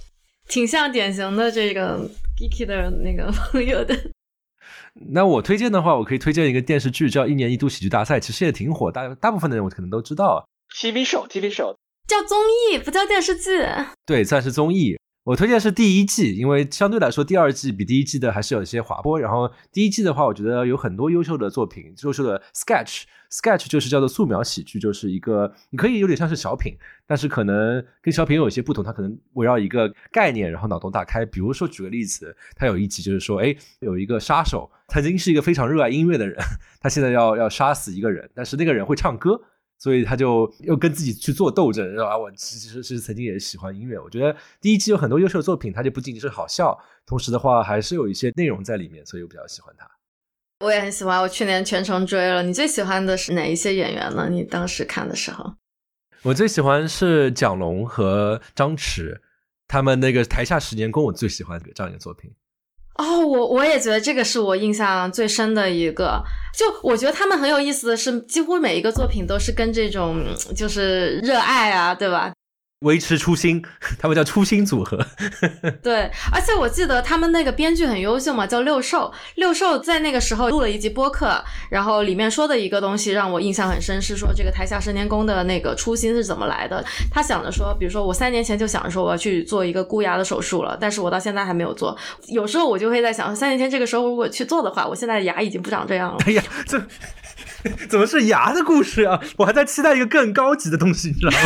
[0.46, 3.94] 挺像典型的这个 geeky 的那个朋友的。
[5.10, 10.48] 那我推荐的话，我可以推荐一个电视剧，叫《一年一度喜剧大赛》，其实也挺火，大大部分的人我可能都知道。
[10.74, 11.74] TV show，TV show，
[12.06, 12.38] 叫综
[12.72, 13.64] 艺，不叫电视剧。
[14.04, 14.98] 对，算是综艺。
[15.28, 19.20] 我推荐是第一季，因为相对来说第二季比第一季的还是有一些滑坡。
[19.20, 26.74] 然后第一季的话，我觉得有很多优秀的作品，优秀的 sketch，sketch 就是叫做素描喜剧，就是一个你可以有点像是小品，
[27.06, 31.26] 但是可能跟小品有一些不同，它可能围绕一个概念，然后脑洞大开。
[31.26, 36.42] 比如说举个例子，它有一集就是说，哎，有一个杀手曾经是一个非常热爱音乐的人，
[36.80, 39.42] 他现在要要杀死一个人，但是那个人会唱歌。
[39.78, 42.18] 所以他就又跟自己去做斗争，是吧？
[42.18, 43.98] 我其实是曾经也喜欢音乐。
[43.98, 46.76] 我觉得第一季有很多优秀的作品，它就不仅仅是好笑，
[47.06, 49.88] 同时的话还是有一些内容在里面，所以我比较喜欢它。
[50.66, 52.42] 我也很喜欢，我去年全程追了。
[52.42, 54.28] 你最喜欢的是哪一些演员呢？
[54.28, 55.54] 你当时看的时候，
[56.22, 59.20] 我最喜欢是蒋龙和张弛，
[59.68, 62.32] 他们那个《台下十年功》，我最喜欢这样一个作品。
[62.98, 66.22] 哦，我我也觉得这个是我印象最深的一个。
[66.52, 70.24] 就我觉得他们很有意思的是，几乎每一个作品都是跟这种
[70.56, 72.32] 就是热爱啊，对吧？
[72.80, 73.60] 维持初心，
[73.98, 75.04] 他们叫初心组合。
[75.82, 79.12] 对，而且我记得他们那个编剧很优秀嘛，叫六兽。
[79.34, 86.84] 六兽在那个时候录了一集播客，然后里面说的一个东西让我印象很深，是说这个台下十年功的那个初心是怎么来的。
[87.10, 91.96] 他想着说，比如说我三年前就想着说我要去做一个箍牙的手术了，但是我到现在还没有做。
[92.28, 96.18] 有时候我就会在想，三年前这个时候如果去做的话，我现在牙已经不长这样了。
[96.26, 96.80] 哎呀，这。
[97.88, 99.20] 怎么是牙的故事啊？
[99.36, 101.38] 我还在期待一个更高级的东西，你知道吗？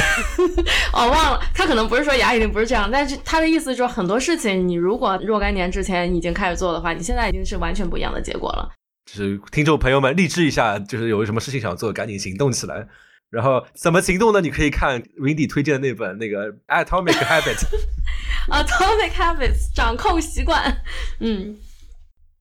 [0.94, 8.70] 哦，忘了，他可能不是说牙已经不是这样，但是他的意思就是很多事情，你如果若干年之前已经开始做的话，你现在已经是完全不一样的结果了。
[9.04, 12.86] 就是听众朋友们励志一下，就是有什么事情想做，赶紧行动起来。
[13.30, 14.40] 然后怎么行动呢？
[14.42, 20.82] 你可以看 Windy 推荐的那本那个 Atomic Habits，Atomic Habits 掌控习惯，
[21.20, 21.56] 嗯。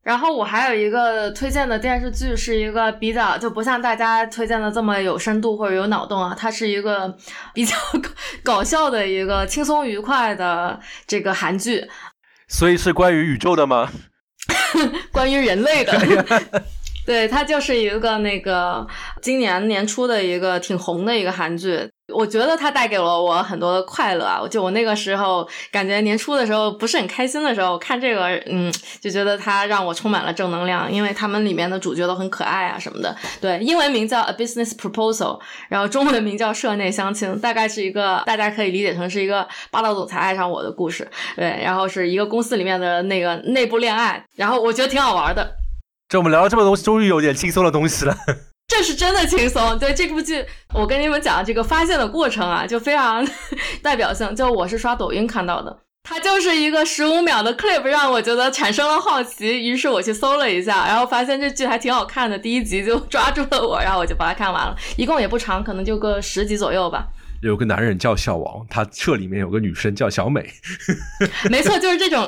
[0.04, 7.16] 然后我还有一个推荐的电视剧，是一个比较就不像大家推荐的这么有深度或者有脑洞啊，它是一个
[7.54, 7.76] 比较
[8.44, 11.88] 搞笑的一个轻松愉快的这个韩剧。
[12.48, 13.90] 所以是关于宇宙的吗？
[15.14, 15.94] 关于人类的。
[17.06, 18.86] 对，它就是一个那个
[19.22, 21.90] 今年年初的一个挺红的一个韩剧。
[22.14, 24.42] 我觉得它带给了我很多的快乐啊！
[24.50, 33.16] 就我那个时候感觉年初的时候不是很开心的时候，看这个，嗯，就觉得它让我充满了正能量，因为他们里面的主角都很可爱啊什么的。
[33.40, 35.38] 对，英文名叫《A Business Proposal》，
[35.70, 41.10] 然后中文名叫《社内相亲》，大概是一个大家可以理解成是一个霸道总裁爱上我的故事。
[41.36, 45.56] 对，然后是一个公司里面的那个内部恋爱，然后我觉得挺好玩的。
[46.10, 48.16] 这我们聊了这么多，终于有点轻松的东西了。
[48.72, 53.28] 这是真的轻松，对这部剧，我跟你们讲这个发现的过程啊，就非常
[53.84, 54.34] 代表性。
[54.34, 67.08] 就我是刷抖音看到的，它就是一个十五秒的 clip，让我觉得产生了好奇，于是我去搜了一下，然后发现这剧还挺好看的，第一集就 抓住了我，然后我就把它看完了，一共也不长，可能就个十集左右吧。
[67.42, 70.48] 有个男人叫小王，他社里面有个女生叫小美，
[71.50, 72.28] 没错，就是这种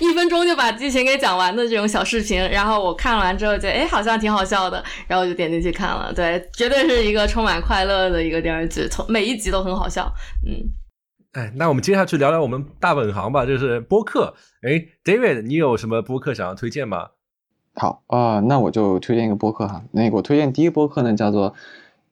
[0.00, 2.38] 一分钟就把剧情给讲完的这种小视频。
[2.50, 6.12] 然后我看完之后觉得，哎，好像挺好笑的，然后我就点进去看了。
[6.12, 10.12] 对，绝对是一个充满快乐的一个电视剧，从每一集都很好笑。
[10.46, 10.68] 嗯，
[11.32, 14.34] 哎，那我们接下去聊聊我们大本行吧，就是播客。
[14.60, 17.08] 哎，David，你有什么播客想要推荐吗？
[17.74, 19.84] 好啊，那我就推荐一个播客哈。
[19.92, 21.54] 那个我推荐第一个播客呢，叫做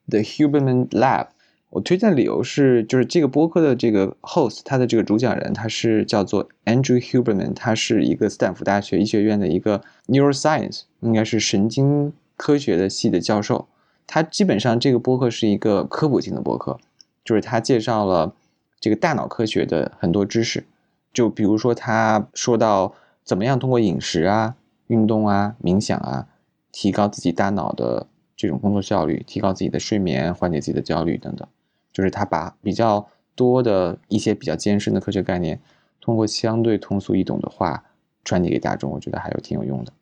[0.09, 1.27] The Huberman Lab。
[1.69, 13.67] 我推荐理由是，就是这个播客的这个 host，他的这个主讲人，他是叫做 Andrew Huberman，他是一个斯坦福大学医学院的一个 neuroscience，应该是神经科学的系的教授。
[14.07, 16.79] 他基本上这个播客是一个科普性的播客，
[17.25, 18.33] 就是他介绍了
[18.79, 20.65] 这个大脑科学的很多知识，
[21.11, 22.93] 就比如说他说到
[23.25, 24.55] 怎么样通过饮食啊、
[24.87, 26.27] 运动啊、冥想啊，
[26.71, 28.07] 提高自己大脑的
[28.37, 31.45] 这种工作效率，提高自己的睡眠，缓解自己的焦虑等等。
[31.93, 35.59] 就是他把比较多的一些比较艰深的科学概念，
[36.01, 37.83] 通过相对通俗易懂的话
[38.23, 39.93] 传递给大众，我觉得还有挺有用的。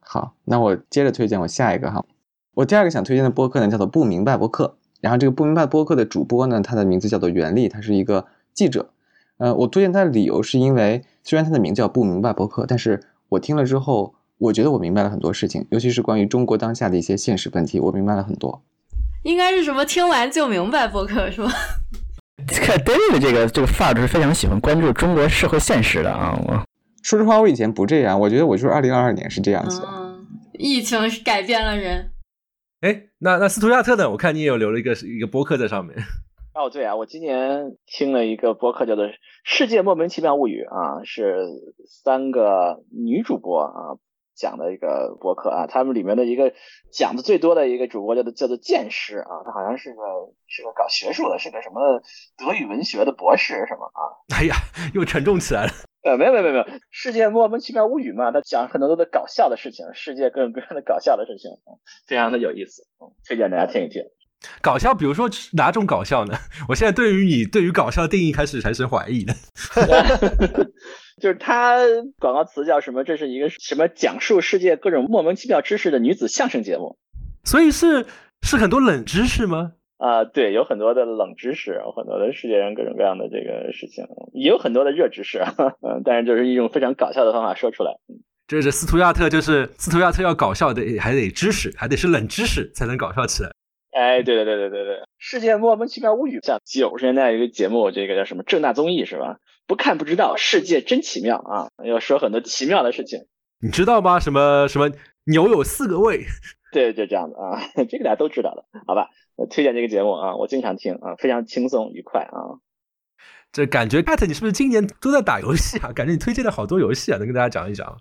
[0.00, 2.04] 好，那我接着推荐我下一个哈，
[2.54, 8.90] 我第二个想推荐的播客呢叫做不明白播客，然后这个不明白播客的主播呢，他的名字叫做袁立，他是一个记者。
[9.38, 18.60] 呃，我推荐他的理由是因为，虽然他的名字叫不明白播客，但是我听了之后，我觉得我明白了很多事情，尤其是关于中国当下的一些现实问题，我明白了很多。
[19.22, 21.50] 应该是什么听完就明白播客是吧？
[22.48, 26.34] 看 David 这个这个范儿是非常喜欢关注中国社会现实的啊。
[26.46, 26.64] 我
[27.02, 29.82] 说实话，我以前不这样，我觉得我就是二零二二年是这样子。
[29.86, 32.10] 嗯，疫情改变了人。
[32.80, 34.08] 哎，那那斯图亚特呢？
[34.10, 35.96] 我看你也有留了一个一个播客在上面。
[36.54, 39.04] 哦，对啊，我今年听了一个播客，叫做
[39.44, 41.46] 《世界莫名其妙物语》啊，是
[41.86, 43.96] 三个女主播啊
[44.40, 45.66] 讲的一个博客啊。
[45.66, 46.54] 他们里面的一个
[46.90, 50.00] 讲的最多的一个主播叫做叫做剑师啊，他好像是个
[50.48, 52.02] 是个搞学术的，是个什么
[52.38, 54.00] 德语文学的博士什么啊。
[54.34, 54.56] 哎呀，
[54.94, 55.72] 又沉重起来了。
[56.02, 61.50] 呃，没有没有没有没有，《世界莫名其妙物语》嘛，他讲很多的搞笑的事情，世界各种各样的搞笑的事情，
[62.08, 62.86] 非常的有意思，
[63.28, 64.02] 推荐大家听一听。
[64.62, 66.34] 搞笑，比如说哪种搞笑呢？
[66.70, 69.34] 我现在对于你对于搞笑的定义开始产生怀疑了。
[71.20, 71.76] 就是他
[72.18, 73.04] 广告词叫什么？
[73.04, 76.96] 这是一个什么讲述世界各种莫名其妙知识的女子相声节目。
[77.44, 78.06] 所以是
[78.42, 79.72] 是很多冷知识吗？
[79.98, 87.92] 啊，对，有很多的冷知识，有很多的世界上各种各样的这个事情，也有很多的热知识，嗯，但是就是一种非常搞笑的方法说出来。
[88.48, 93.50] 就是斯图亚特，就是斯图亚特要搞笑得，还得知识，还得是冷知识才能搞笑起来。
[93.92, 99.36] 哎，对对对对对对，世界莫名其妙物语，像九十年代一个节目，这个叫什么正大综艺是吧？
[99.70, 101.70] 不看不知道，世界真奇妙啊！
[101.86, 103.20] 要说很多奇妙的事情，
[103.62, 104.18] 你知道吗？
[104.18, 104.90] 什么什么
[105.26, 106.26] 牛有四个胃？
[106.74, 109.10] 对，就这样的啊， 这个大家都知道的，好吧？
[109.36, 112.58] 我推荐这个节目啊，我经常听啊，非常轻松愉快啊。
[113.52, 115.92] 这感觉，Pat，你是不是今年都在打游戏啊？
[115.92, 117.96] 感觉你推荐了好多游戏啊，能跟大家讲一讲？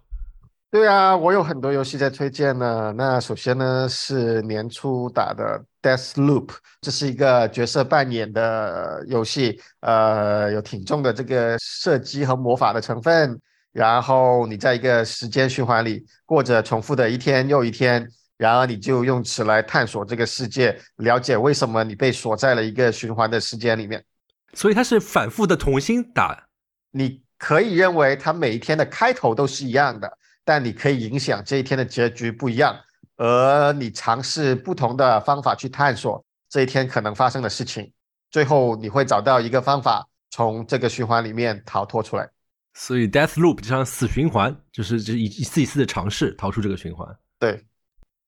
[0.72, 2.92] 对啊，我有很多游戏在推荐呢。
[2.98, 6.52] 那首先呢是年初打的 Death Loop，
[6.82, 13.40] 这是一个角色扮演的游戏，呃，有挺重的这个射击和魔法的成分。
[13.72, 18.08] 然后你在一个时间循环里过着重复的一天又一天，
[18.38, 24.04] 然后你就用此来探索这个世界，了解为什么你被锁在了一个循环的时间里面。
[24.54, 26.48] 所以它是反复的重新打。
[26.92, 30.12] 你可以认为它每一天的开头都是一样的。
[30.46, 32.76] 但你可以影响这一天的结局不一样，
[33.20, 37.92] 而你尝试不同的方法去探索这一天可能发生的事情，
[38.32, 42.30] 最后你会找到一个方法从这个循环里面逃脱出来。
[42.74, 47.06] 所以 Death Loop 就像死循环，就是就一一次一次的尝试逃出这个循环。
[47.38, 47.66] 对。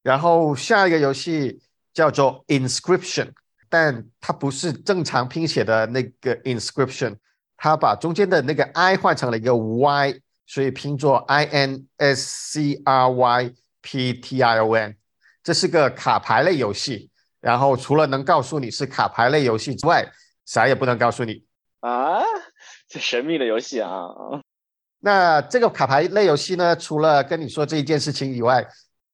[0.04, 1.62] 然后下一个游戏
[1.94, 3.30] 叫做 Inscription，
[3.70, 7.16] 但它不是正常拼写的那个 Inscription，
[7.56, 10.20] 它把中间的那个 I 换成了一个 Y。
[10.48, 14.96] 所以拼作 I N S C R Y P T I O N，
[15.44, 17.10] 这是个卡牌类游戏。
[17.40, 20.08] 然后除了能告诉你是卡牌类游戏之外，
[20.46, 21.44] 啥也不能告诉你
[21.80, 22.22] 啊！
[22.88, 23.90] 这神秘的游戏啊！
[25.00, 26.76] 那这个卡牌类游戏呢？
[26.76, 28.68] 除了跟你说这一件事情以外，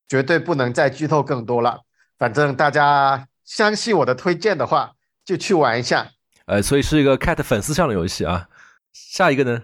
[0.08, 1.80] 绝对不能再剧透更多了。
[2.18, 4.92] 反正大家相信我的推荐的话，
[5.24, 6.10] 就去玩一下。
[6.44, 8.48] 呃，所以是一个 cat 粉丝向的游戏啊。
[8.92, 9.62] 下一个呢？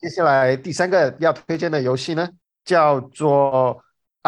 [0.00, 2.26] 接下来第三个要推荐的游戏呢，
[2.64, 3.84] 叫做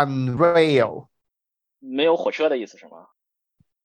[0.06, 1.06] Unreal，
[1.78, 3.06] 没有火车的意思是吗？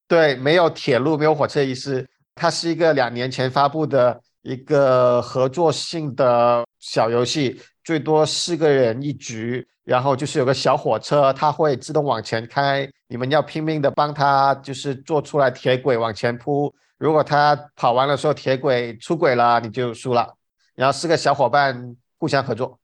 [0.08, 2.08] 对，没有铁路，没有火车的意思。
[2.36, 16.74] 它是一个两年前发布的一个合作性的小游戏，最多四个人一局，然后就是有个小火车，它会自动往前开，你们要拼命的帮它，就是做出来铁轨往前铺。
[16.98, 20.36] 如果它跑完的时候铁轨出轨了，你就输了。
[20.76, 22.80] 然后四个小伙伴互相合作，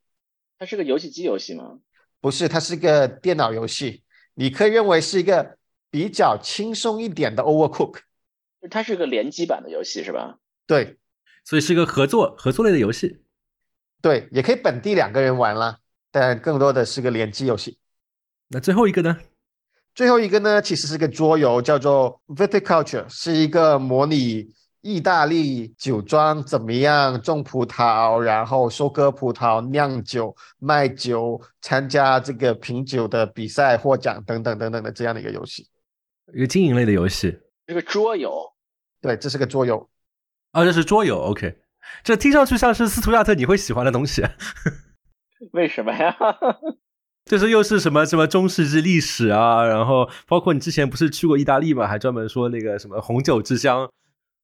[0.58, 1.78] 它是个游戏机游戏吗？
[2.22, 4.04] 不是，它是个电脑游戏。
[4.34, 5.58] 你可以认为是一个
[5.90, 7.98] 比较轻松一点的 Overcook。
[8.70, 10.38] 它是个联机版的游戏是吧？
[10.64, 10.98] 对，
[11.44, 13.18] 所以是一个合作合作类的游戏。
[14.00, 15.78] 对，也可以本地两个人玩啦，
[16.12, 17.78] 但更多的是个联机游戏。
[18.48, 19.18] 那最后一个呢？
[19.92, 24.54] 最后一个呢，其实是个桌游，叫做 Viticulture，是一个模拟。
[24.82, 35.68] 意大利酒庄怎么样种葡萄，然后收割葡萄、酿酒、卖酒、参加这个品酒的比赛、获奖等等等等的这样的一个游戏，
[36.34, 38.52] 一个经营类的游戏，一个桌游，
[39.00, 39.88] 对，这是个桌游，
[40.50, 41.58] 啊，这是桌游，OK，
[42.02, 44.24] 这听上去像是斯图亚特你会喜欢的东西，
[45.52, 46.16] 为什么呀？
[47.24, 53.88] 就是又是什么什么中世纪历史啊，然后包括你之前不是去过意大利嘛，还专门说那个什么红酒之乡。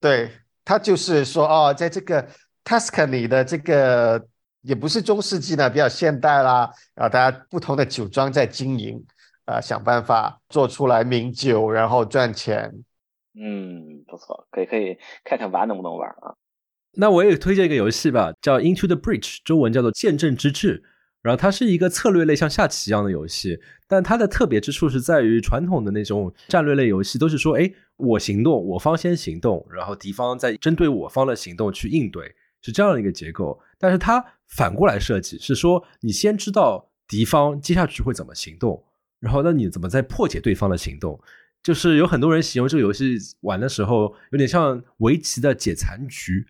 [0.01, 0.31] 对
[0.65, 2.29] 他就是说哦，在这个
[2.65, 4.25] Tuscany 的这个
[4.63, 9.03] 也不是中世纪呢，比较现代啦，然后大家不同的酒庄在经营，
[9.47, 12.73] 啊，想办法做出来名酒，然后赚钱。
[13.35, 16.35] 嗯，不错，可以可以看看娃能不能玩啊。
[16.93, 20.83] 那我也推荐一个游戏吧，叫 Into the Breach，中文叫做见证之志。
[21.29, 33.61] 然后它是一个策略类像下棋一样的游戏，但它的特别之处是在于传统的那种战略类游戏都是说，哎，我行动，我方先行动，然后敌方再针对我方的行动去应对，是这样的一个结构。
[33.79, 38.83] 但是它反过来设计是说，你先知道敌方接下去会怎么行动，
[39.21, 41.21] 然后那你怎么再破解对方的行动？
[41.63, 46.47] 就是有很多人形容这个游戏玩的时候有点像围棋的解残局，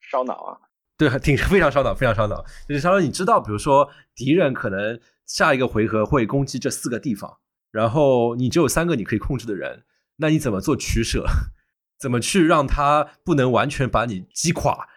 [0.00, 0.58] 烧脑啊。
[0.98, 2.44] 对，挺非常烧脑，非常烧脑。
[2.68, 7.38] 就是相当于你知道，比如说敌人可能下一个回合会攻击这四个地方，
[7.70, 9.84] 然后你只有三个你可以控制的人，
[10.16, 11.24] 那你怎么做取舍？
[12.00, 14.88] 怎么去让他不能完全把你击垮？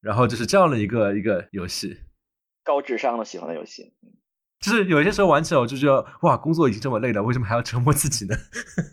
[0.00, 1.98] 然后就是这样的一个一个游戏，
[2.64, 3.92] 高智商的喜欢的游戏。
[4.60, 8.34] 就是有些时候玩起来我就觉得，哇，工作已经这么累了，为什么还要折磨自己呢？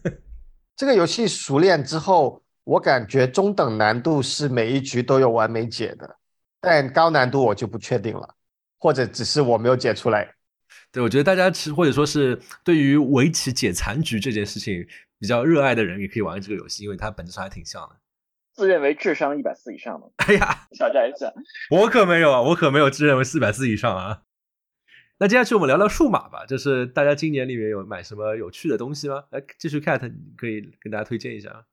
[0.76, 6.17] 这个游戏熟练之后，我感觉中等难度是每一局都有完美解的。
[6.70, 8.36] 但高难度我就不确定了，
[8.78, 10.36] 或者只是我没有解出来。
[10.92, 14.86] 对，我觉得大家其实或者说是对于围棋解残局这件事情
[15.18, 17.96] 比较热爱的人，也可以玩这个游戏，因为它本质上还挺像的。
[18.54, 21.32] 自认为智商一百四以上的，哎呀，挑战一下。
[21.72, 24.24] 我可没有啊，我可没有自认为四百四以上啊。
[25.20, 29.24] 那接下去我们聊聊数码吧，就是大家今年里面有买什么有趣的东西吗？
[29.30, 31.66] 来，继续 cat，可以跟大家推荐一下。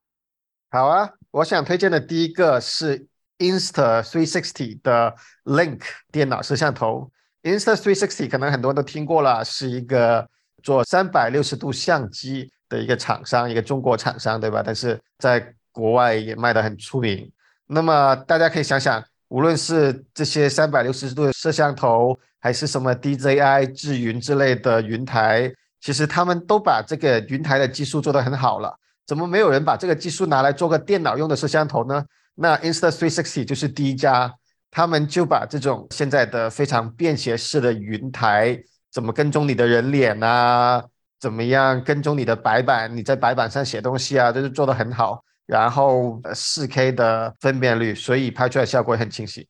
[0.70, 3.08] 好啊，我想推荐的第一个是。
[3.38, 5.14] Insta360 的
[5.44, 5.80] Link
[6.12, 7.10] 电脑摄像头
[7.42, 10.28] ，Insta360 可能很多人都听过了，是一个
[10.62, 14.62] 做三百六十度相机的一个厂商，一个中国厂商，对吧？
[14.64, 17.30] 但是在国外也卖得很出名。
[17.66, 28.78] 那么大家可以想想，无论是这些三百六十度的摄像头，还是什么 DJI 智云之类的云台，其实他们都把这个云台的技术做得很好了。
[29.06, 32.04] 怎么没有人把这个技术拿来做个电脑用的摄像头呢？
[32.36, 34.34] 那 Insta360 就是第一家，
[34.70, 38.60] 他们就把这种现在的非常便携式的云台，
[38.90, 40.84] 怎么跟踪你的人脸啊，
[41.20, 45.24] 怎么样跟踪你的白板，你在白板上写东西啊，都是做得很好。
[45.46, 49.48] 然后 4K 的分辨率，所以拍出来效果很清晰。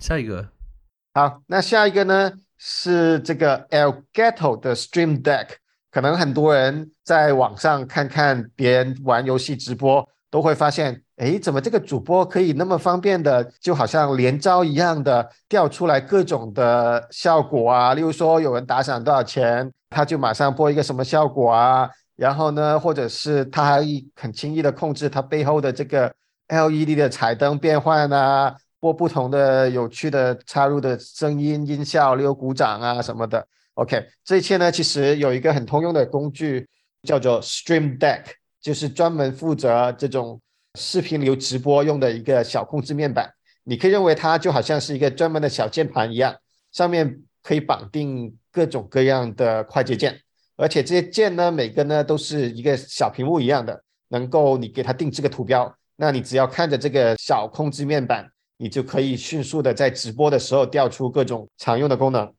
[0.00, 0.48] 下一个，
[1.12, 5.48] 好，那下一个呢是这个 Elgato 的 Stream Deck，
[5.90, 10.08] 可能很多人在网上看看别人玩游戏直播。
[10.30, 17.94] 都会发现，哎，怎么这个主播可以那么方便的，就好像连招一样的调出来各种的效果啊？
[17.94, 21.88] 例如说，有人打赏多少钱，他就马上播一个什么效果啊？
[22.16, 23.80] 然后呢，或者是他还
[24.16, 26.12] 很轻易的控制他背后的这个
[26.48, 33.46] LED 的彩灯变换啊，播不同的有趣的插入的声音音效，例如鼓掌啊什么的。
[33.74, 36.68] OK，这一切呢，其实有一个很通用的工具，
[37.04, 38.22] 叫做 Stream Deck。
[38.60, 40.40] 就是专门负责这种
[40.78, 46.34] 视频流直播用的一个小控制面板，你可以认为它就好像是一个专门的小键盘一样，
[46.72, 50.20] 上面可以绑定各种各样的快捷键，
[50.56, 62.32] 而且这些键呢，每个呢都是一个小屏幕一样的，能够你给它定制个图标，那你只要看着这个小控制面板，你就可以迅速的在直播的时候调出各种常用的功能。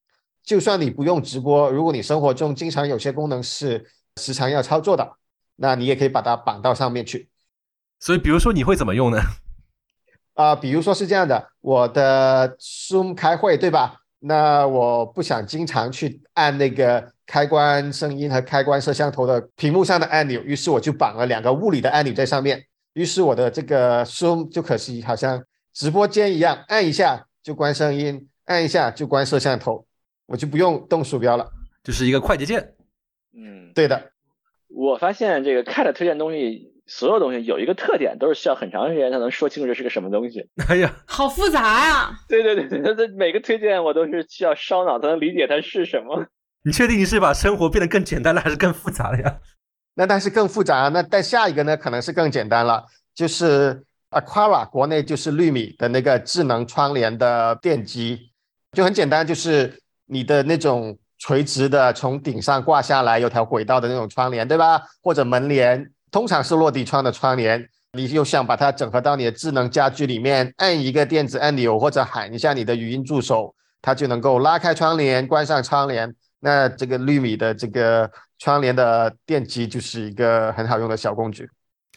[0.44, 3.84] 就算你不用直播，如果你生活中经常有些功能是
[4.22, 5.10] 时常要操作的。
[5.58, 7.30] 那你也可以把它绑到上面去，
[8.00, 9.20] 所以比如说你会怎么用呢？
[10.36, 14.02] 啊，比如说是这样的，我的 Zoom 开会对吧？
[14.20, 25.44] 那我不想经常去按那个开关声音和开关摄像头的屏幕上的按钮，于是我就绑了两个物理的按钮在上面，于是我的这个 Zoom 就可惜好像
[25.74, 29.86] 直播间一样，按一下就关声音，按一下就关摄像头，
[30.26, 31.50] 我就不用动鼠标了，
[31.84, 32.74] 就是一个快捷键。
[33.34, 34.12] 嗯，对的。
[34.68, 40.50] 我发现这个 Cat 推荐东西，所有东西有一个特点，都是需要很长时间才能说清楚这是个什么东西。
[40.70, 42.20] 哎呀，好复杂呀！
[42.28, 46.26] 对对对对，它每个推荐我都是需要烧脑才能理解它是什么。
[46.64, 49.38] 你确定你是把生活变得更简单了，还是更复杂了呀？
[49.96, 50.90] 那但是更复杂。
[50.90, 52.84] 那但下一个呢，可能是更简单了，
[53.14, 58.32] 就是 Aquara，国内就是绿米的那个智能窗帘的电机，
[58.74, 60.98] 就很简单，就是你的那种。
[61.18, 64.82] 垂直的从顶上挂下来有条轨道的那种窗帘，对吧？
[65.02, 67.70] 或者门帘，通常是落地窗的窗帘。
[67.92, 76.16] 你又想把它整合到你的智能家居里面，按一个电子按钮或者喊一下你的语音助手，它就能够拉开窗帘、关上窗帘。
[76.40, 78.10] 那这个绿米的这个
[78.40, 81.50] 窗帘的电机就是一个很好用的小工具。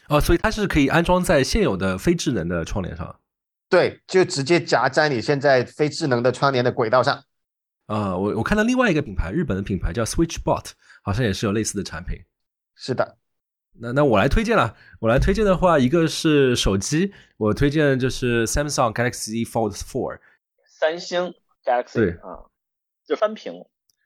[0.09, 3.15] 哦，所以它是可以安装在现有的非智能的窗帘上？
[3.69, 7.23] 对，就直接夹在你现在非智能的窗帘的轨道上。
[7.87, 10.73] 啊，我我看到另外一个品牌，日本的品牌叫 SwitchBot，
[11.05, 12.19] 好像也是有类似的产品。
[12.75, 13.17] 是的，
[13.81, 20.19] 那那我来推荐了，我来推荐的话，一个是手机，我推荐就是 Samsung Galaxy Fold Four，
[20.67, 22.47] 三星 Galaxy 对啊，
[23.07, 23.53] 就翻屏。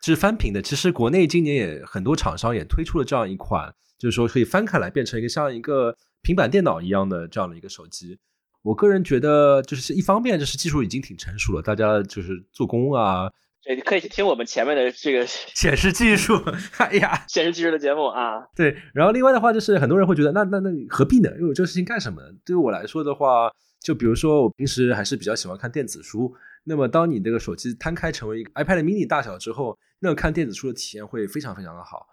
[0.04, 0.60] 是翻屏的。
[0.60, 8.18] 其实国内今年也很多厂商也推出了这样一款，就是说可以翻开来变成一个像一个平板电脑一样的这样的一个手机。
[8.62, 13.30] 我个人觉得，就是一方面就是技术已经挺成熟了，大家就是做工啊，
[13.64, 16.34] 这可以听我们前面的这个 显示技术，
[16.78, 18.44] 哎呀，显示技术的节目啊。
[18.56, 18.76] 对。
[18.92, 21.30] 然后另外的话，就是很多人会觉得，那那那何必呢？
[21.38, 22.28] 因为这个事情干什么呢？
[22.44, 23.50] 对于我来说的话，
[23.80, 26.34] 就比如说我平时还是比较喜欢看电子书。
[26.64, 32.06] 那么当你这个手机摊开成为一个 iPad mini 大小之后，那个看电子书的体验会非常非常的好。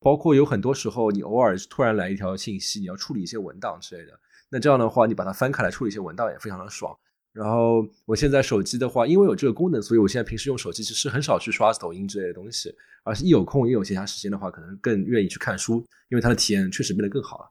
[0.00, 4.12] 包括有很多时候，你偶尔突然来一条信息，你要处理一些文档之类的，
[4.50, 6.94] 那这样的话，你把它翻开来处理一些文档也非常的爽。
[7.36, 12.74] 然后我现在手机的话，因为有这个功能，所以我现在平时用手机其实很少去刷抖音之类的东西，
[13.04, 17.50] 而是一有空一有闲暇时间的话，可能更愿意去看书，因为它的体验确实变得更好了。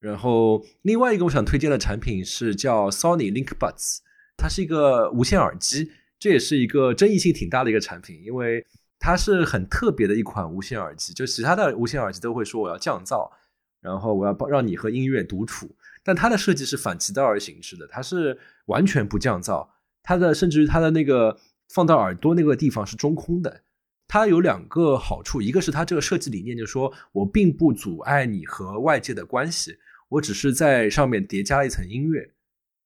[0.00, 4.00] 然后另外一个我想推荐的产品是叫 Sony LinkBuds，
[4.36, 8.66] 它是一个无线耳机，这也是一个争议性挺大的一个产品，因为
[8.98, 13.30] 它是很特别的一款无线耳机，就其他的无线耳机都会说我要降噪，
[13.80, 15.74] 然后我要帮让你和音乐独处，
[16.06, 19.68] 但它的设计是反其道而行之的，它是完全不降噪，
[20.04, 21.36] 它的甚至于它的那个
[21.68, 23.62] 放到耳朵那个地方是中空的。
[24.06, 29.76] 它有两个好处，一个是它这个设计理念，就是说我并不阻碍你和外界的关系，
[30.08, 32.30] 我只是在上面叠加了一层音乐，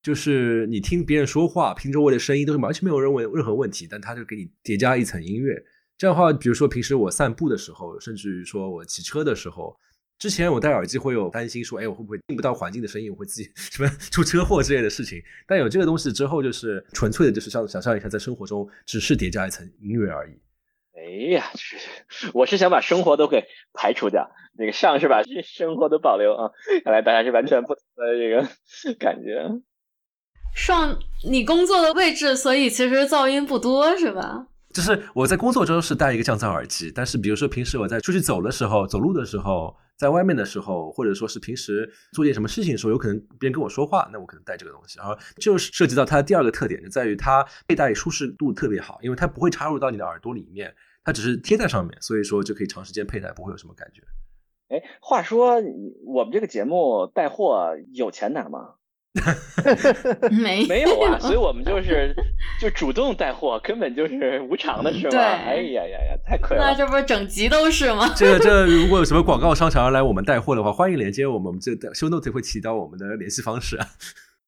[0.03, 5.63] 就是你听别人说话，听周围的声音都是完全没有任何任何问题，但它就给你叠加一层音乐。
[5.99, 9.79] 这样的话，比如说平时我散步的时候，甚至于说我骑车的时候，
[10.21, 15.19] 之前我戴耳机会有担心说，哎，我会不会听不到环境的声音，我会自己 什么出车祸之类的事情。
[15.47, 20.33] 但有这个东西之后，就是纯粹的，就是像想象一下，在生活中只是叠加一层音乐而已。
[20.95, 26.51] 哎呀，是我是想把生活都给排除掉，那个上是把生活都保留啊。
[26.85, 28.47] 看来大家是完全不同的这个
[29.01, 29.49] 感觉。
[30.55, 34.49] 上你工作的位置，所以其实噪音不多，是吧？
[34.75, 44.99] 就是我在工作中是戴一个降噪耳机，但是比如说平时我在出去走的时候、走路的时候、在外面的时候，或者说是平时做件什么事情的时候，有可能别人跟我说话，那我可能戴这个东西。
[44.99, 50.75] 然后就是涉及到它的第二个特点，就在于它佩戴舒适度特别好，因为它不会插入到你的耳朵里面，
[51.05, 54.03] 它只是贴在上面，所以说就可以长时间佩戴，不会有什么感觉。
[54.69, 55.61] 哎，话说
[56.07, 58.77] 我们这个节目带货有钱拿吗？
[60.31, 62.15] 没 没有啊， 所以我们就是
[62.61, 65.11] 就主动带货，根本就是无偿的是吗？
[65.11, 66.63] 对哎呀呀呀，太亏了。
[66.65, 68.13] 那这不是整集都是吗？
[68.17, 73.87] 这个这如果有什么广告商想要来我们带货的话，欢迎连接我们，我们这 show note 会提到我们的联系方式啊。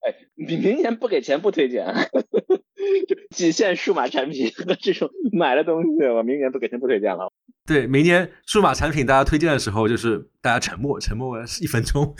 [0.06, 1.84] 哎，明明年不给钱不推荐，
[3.08, 7.32] 就仅限数码产品和这种买的东西，我明年不给钱不推荐了。
[7.66, 12.14] 对，明年数码产品大家推荐的时候，就是大家沉默，沉默一分钟。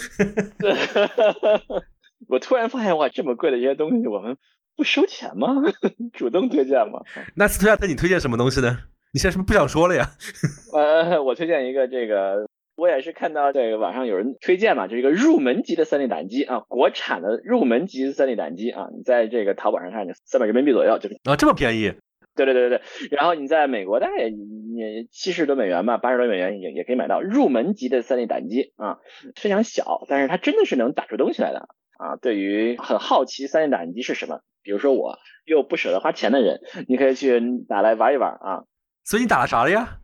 [2.29, 4.37] 我突然发现哇，这么贵的一些东西，我们
[4.77, 5.49] 不收钱吗？
[6.13, 7.01] 主动推荐吗？
[7.37, 8.79] 那斯图亚特，你推荐什么东西呢？
[9.13, 10.07] 你现在是不是不想说了呀？
[10.73, 21.93] 呃，我推荐一个这个，我也是看到这个网上有人推荐嘛，就是一个入门级的 3D 打印机啊，国产的入门级 3D 打印机啊，你在这个淘宝上看，三百人民币左右，就是啊，这么便宜？
[22.35, 23.09] 对对对对对。
[23.11, 29.01] 然后你在美国大概也七十多美元吧，八十多美元也也可以买到入门级的 3D 打印机啊，
[29.37, 31.69] 非常小，但是它真的是能打出东西来的。
[32.03, 38.65] 啊，对于很好奇三 D 打印机是什么，比如说我又不舍得花钱的人，你可以去打来玩一玩啊。
[39.05, 39.99] 所以你打了啥了呀？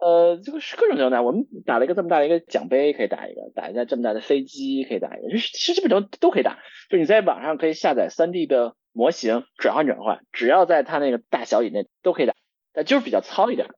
[0.00, 1.22] 呃，这个是各种各样的。
[1.22, 5.28] 我们打了一个这么大的一个奖杯，可以打一个；打一架这么大的飞机，可以打一个。
[5.38, 6.58] 其实基本上都可以打。
[6.90, 12.34] 就你在网上可以下载三 D 的模型，转换转换，只要在它那个大小以内都可以打。
[12.72, 13.68] 但就是比较糙一点。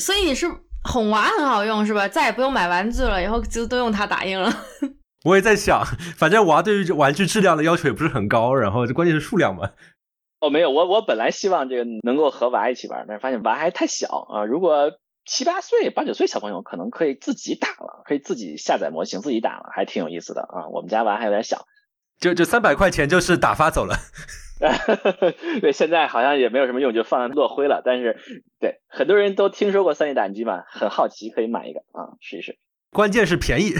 [0.00, 0.48] 所以你是
[0.82, 2.08] 哄娃很好用是吧？
[2.08, 4.50] 再也不用买玩具了，以后就都用它打印了。
[5.24, 5.84] 我也在想，
[6.16, 9.70] 反正娃对于玩具质量的要求也不是很高，然后这关键是数量嘛。
[10.40, 14.44] 哦，没有，我我本来希望这个能够和娃一起玩，但是发现娃还太小啊。
[14.44, 14.92] 如果
[15.24, 20.68] 七八岁、八九岁小朋友可能可以自己打了，可以自己下载模型自己打了，还挺有意思的啊。
[20.68, 21.64] 我们家娃还有点小，
[22.20, 23.96] 就就三百块钱就是打发走了。
[25.62, 27.80] 对，现在好像也没有什么用，就放落灰了。
[27.82, 28.18] 但是
[28.60, 32.58] 对很多人都听说过三 D 打印机嘛，很好奇，可以买一个啊，试一试。
[32.90, 33.72] 关键是便宜。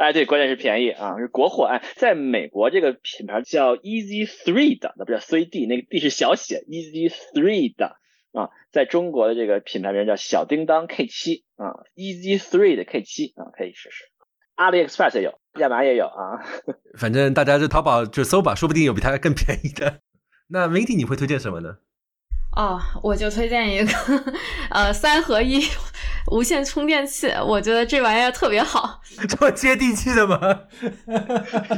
[0.00, 1.66] 哎，对，关键是便宜啊，是国货。
[1.66, 7.98] 哎，在美国这个品牌叫 Easy Three 的，那不叫 C D，那个 D 是小写，Easy Three 的
[8.32, 8.48] 啊。
[8.72, 14.04] 在中国的这个品牌名叫小叮当 K 七啊，Easy Three 的 K 七啊，可以试试。
[14.56, 16.40] AliExpress 也有，亚马也有啊。
[16.98, 20.00] 反正大家就淘宝就搜吧，说不定有比它更便宜的。
[20.48, 21.76] 那 Minty 你会推荐什么呢？
[22.56, 23.92] 哦，我就推荐一个，
[24.70, 25.60] 呃，三合一，
[26.30, 29.00] 无线充电器，我觉得这玩意儿特别好。
[29.28, 30.38] 这么接地气的吗？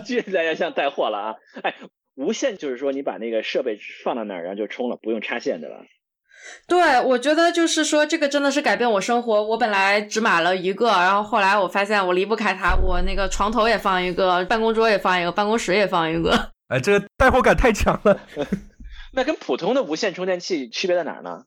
[0.08, 1.34] 越来要像带货了啊！
[1.62, 1.74] 哎，
[2.16, 5.76] 无线就是说你把那个设备放到那儿，然后就充了，不用插线，对吧？
[6.66, 9.42] 对，我觉得就是说这个真的是改变我生活。
[9.44, 16.50] 我本来只买了一个，然后后来我发现我离不开它，我那个床头也放一个，办公桌也放一个，办公室也放一个。
[16.68, 18.20] 哎，这个带货感太强了。
[19.14, 21.44] 那跟普通的无线充电器区别在哪儿呢？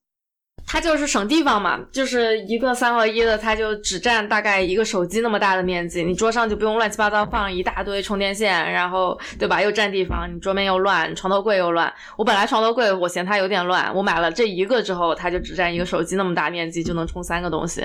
[0.68, 9.62] 它就是省地方嘛，就是一个三合一的，它就只占大概一个手机那么大的面积，你桌上就不用乱七八糟放一大堆充电线，然后对吧？
[9.62, 11.94] 又占地方，你桌面又乱，床头柜又乱。
[12.18, 17.82] 我本来床头柜我嫌它有点乱，我买了这一个之后，它就只占一个手机那么大面积，就能充三个东西，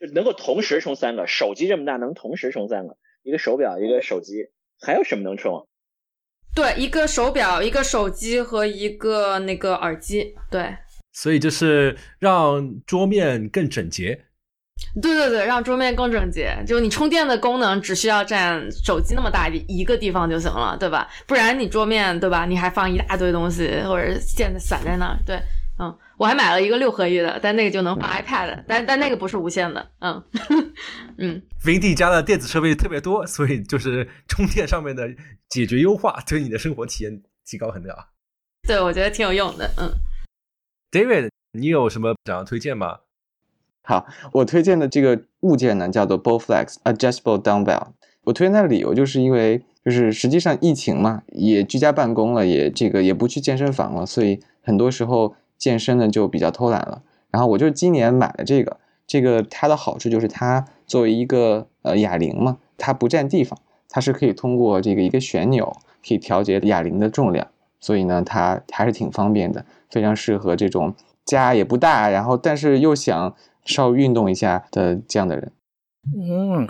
[0.00, 1.26] 就能够同时充三个。
[1.26, 4.48] 手机这么大，能同时充三个，一个手表，一个手机，
[4.80, 5.66] 还有什么能充？
[6.54, 10.76] 对，一个手表，一个手机和一个那个耳机，对。
[11.20, 14.26] 所以就是让桌面更整洁。
[15.02, 16.56] 对对对，让桌面更整洁。
[16.64, 21.08] 就你充电的功能只需要占手机那么大一个地方就行了，对吧？
[21.26, 22.46] 不然你桌面对吧？
[22.46, 25.18] 你还放一大堆东西，或者线散在那儿。
[25.26, 25.42] 对，
[25.80, 29.90] 嗯，我还买了一个六合一的，但那个就能放 iPad，但但那个不是无线的。
[29.98, 30.22] 嗯
[31.18, 31.42] 嗯。
[31.64, 35.08] Vindy 家的电子设备特别多，所以就是充电上面的
[35.48, 38.10] 解决优化，对你的生活体验提高很大。
[38.68, 39.68] 对，我觉得挺有用的。
[39.78, 39.90] 嗯。
[40.90, 43.00] David，你有什么想要推荐吗？
[43.82, 47.88] 好，我推荐的这个物件呢，叫做 Bowflex Adjustable Dumbbell。
[48.24, 57.02] 我推荐它的理由就是因为，就是实际上疫情嘛，也居家办公了，也这个也不去健身房了，所以很多时候健身呢就比较偷懒了。
[57.30, 63.58] 然后我就今年买了这个，这个它的好处就是它作为一个呃哑铃嘛，它不占地方，
[63.90, 67.48] 它是可以通过这个一个旋钮可以调节哑铃的重量，
[67.78, 69.66] 所以呢，它还是挺方便的。
[69.90, 70.94] 非常适合这种
[71.24, 73.34] 家也不大，然后但是又想
[73.64, 75.52] 稍微运动一下的这样的人。
[76.16, 76.66] 嗯，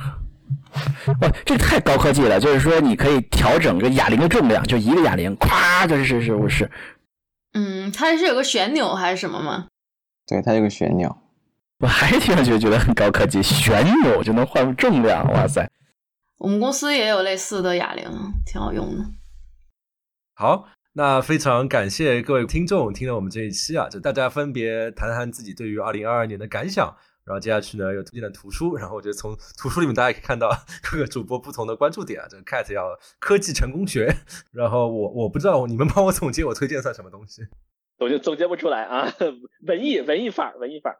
[1.20, 2.40] 哇，这太高科技了！
[2.40, 6.70] 就是说，你可以调整个哑铃的重量，就一个哑铃，咵，就是是不是？
[7.52, 9.68] 嗯，它是有个旋钮还是什么吗？
[10.26, 11.16] 对，它有个旋钮。
[11.80, 15.70] 我还听上去觉得很高科技，旋钮就能换重量，哇塞！
[16.38, 18.04] 我们公司也有类似的哑铃，
[18.44, 19.04] 挺好用的。
[20.34, 20.66] 好。
[20.98, 26.92] 那非常感谢各位听众听了我们这一期啊，就大家分别谈谈自己对于二零二二年的感想，
[27.24, 30.50] 然后接下去呢又推荐了图书，然后我觉得从图书里面大家可以看到
[30.82, 34.12] 各个主播不同的关注点啊，这个 cat 要科技成功学，
[34.50, 37.42] 然后我我不知道你们帮我总结我推荐算什么东西，
[38.00, 39.06] 我就总结不出来啊，
[39.68, 40.98] 文艺文艺范儿文艺范儿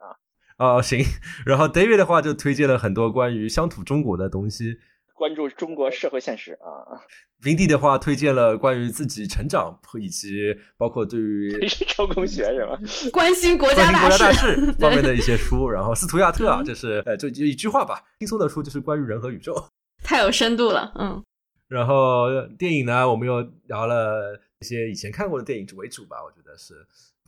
[0.55, 1.03] 啊，啊行，
[1.45, 4.77] 然后 David 的话就推荐了很多关于乡土中国的东西。
[5.19, 6.95] 关注中国社会现实啊
[7.43, 12.79] ，Vindy 的话推荐了关于自己成长以及包括对于 成功学是吧？
[13.11, 15.69] 关心国家大事方面的一些书。
[15.69, 19.53] 然后斯图亚特啊，这是呃，就就一句话吧，轻松的书就是关于人和宇宙，
[20.01, 21.21] 太有深度了，嗯。
[21.67, 22.27] 然后
[22.57, 26.73] 电影呢，我们又聊了一些以前看过的电影为主吧，我觉得是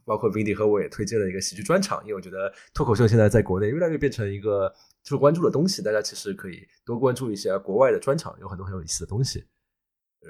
[0.05, 4.73] 包括 Vindy 和我也推荐了一个喜剧专场，因为我觉得脱口秀现在在国内越来越变成一个。
[5.03, 9.45] 受关注的东西，大家其实可以多关注一些国外的专场，有很多很有意思的东西。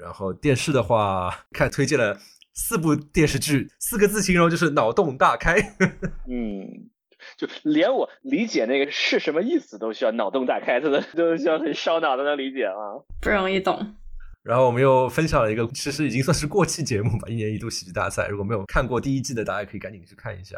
[0.00, 2.18] 然后电视的话， 看推荐了
[2.54, 5.56] 四部电视剧，四个字形容就是脑洞大开。
[6.26, 6.88] 嗯，
[7.36, 12.72] 就连我理解那个是什么意思都需要脑洞大开，真的都需要很烧脑才能理解啊，
[13.20, 13.96] 不容易懂。
[14.42, 18.26] 然后我们又分享了一个，其实已经算是过气节目吧，一年一度喜剧大赛。
[18.28, 20.56] 如果没有看过第一季的，大家可以赶紧去看一下。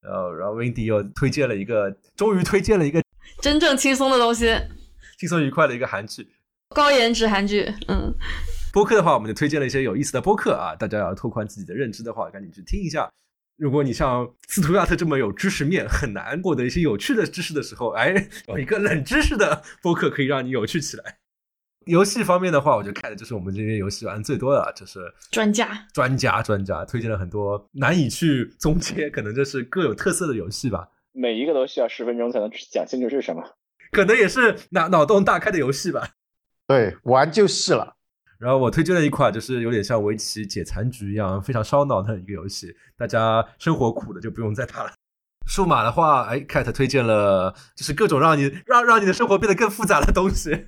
[0.00, 3.03] 然后，然后 Wendy 又推荐了一个，终于推荐了一个。
[3.40, 4.54] 真正轻松的东西，
[5.18, 6.28] 轻松愉快的一个韩剧，
[6.70, 7.72] 高颜值韩剧。
[7.88, 8.12] 嗯，
[8.72, 13.08] 播客的话，我们就推荐了一些有意思的播客啊，大家要拓宽自己的认知的话，赶紧去听一下。
[13.56, 21.18] 如果你像斯图亚特这么有知识面，很难获得一些有趣的知识的时候，哎，有一个冷知识的播客可以让你有趣起来。
[21.86, 30.88] 游戏方面的话，我就看的就是我们这边游戏玩最多的，就是专家，专家，专家推荐了很多难以去总结，可能就是各有特色的游戏吧。
[31.16, 33.42] 每一个都需要十分钟才能讲清楚是什么，
[33.92, 36.10] 可能也是脑脑洞大开的游戏吧。
[36.66, 37.94] 对，玩就是了。
[38.40, 42.74] 然后我推荐了一款，就是有点像围棋解残局一样，非常烧脑的一个游戏。
[42.96, 44.92] 大家生活苦的就不用再打了。
[45.46, 50.66] 数码的话，哎，Cat 推荐了，就是各种让你让让你的生活变得更复杂的东西。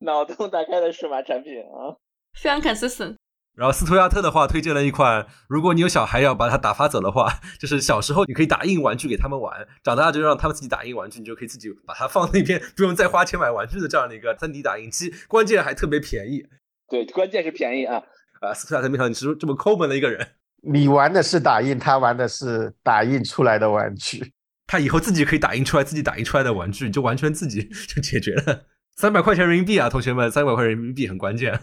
[0.00, 1.96] 脑洞大开的数码产品啊，
[2.34, 3.16] 非常 consistent。
[3.56, 16.44] 然后斯图亚特的话推荐了一款，如果你有小孩要把它打发走的话，就是小时候你可以打印玩具给他们玩，长大就让他们自己打印玩具，你就可以自己把它放那边，不用再花钱买玩具的这样的一个 3D 打印机，关键还特别便宜。
[16.88, 18.02] 对，关键是便宜啊！
[18.40, 20.26] 啊，斯图亚特没想到你是这么抠门的一个人。
[20.66, 24.32] 你玩的是打印，他玩的是打印出来的玩具。
[24.66, 28.64] 他以后自己可以打印出来自己打印出来的玩具，就完全自己 就解决了。
[28.96, 31.60] 三百块钱人民币啊，同学们，三百块人民币很关键。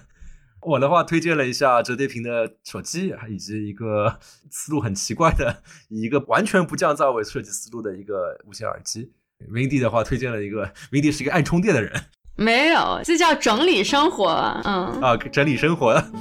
[0.62, 4.20] 我的话推荐了一下折叠屏的手机，以及一个
[4.52, 9.12] 思路很奇怪的，以一个完全不降噪为设计思路的一个无线耳机。
[9.52, 11.92] Windy 的话推荐了一个，Windy 是一个爱充电的人，
[12.36, 14.28] 没有，这叫整理生活。
[14.64, 15.90] 嗯啊，整理生活。
[15.90, 16.12] 啊，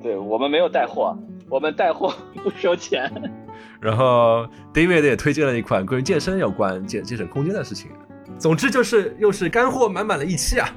[0.00, 1.18] 对我们没有带货，
[1.48, 2.14] 我们带货
[2.44, 3.10] 不收钱。
[3.82, 7.90] 然后 David 也推荐了一款关于健身有关节节省空间的事情。
[8.38, 10.68] 总之就是又是干货满满的一期啊！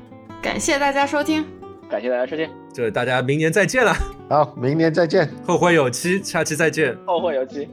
[0.41, 1.45] 感谢大家收听。
[1.94, 3.94] 感谢大家收听，就大家明年再见了。
[4.28, 7.70] 好，明年再见，后会有期，下期再见，后会有期。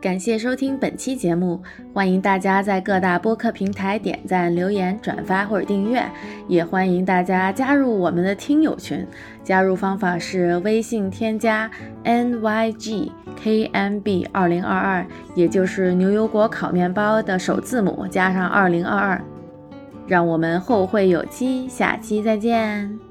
[0.00, 1.60] 感谢收听本期节目，
[1.92, 6.00] 欢迎大家在各大播客平台点赞、留言、转发或者订阅，
[6.46, 9.04] 也欢迎大家加入我们的听友群。
[9.42, 11.68] 加入方法是微信添加
[12.04, 15.04] n y g k m b 二零二二，
[15.34, 19.20] 也就是牛油果烤面包的首字母加上二零二二。
[20.06, 23.05] 让我们后会有期，下期再见。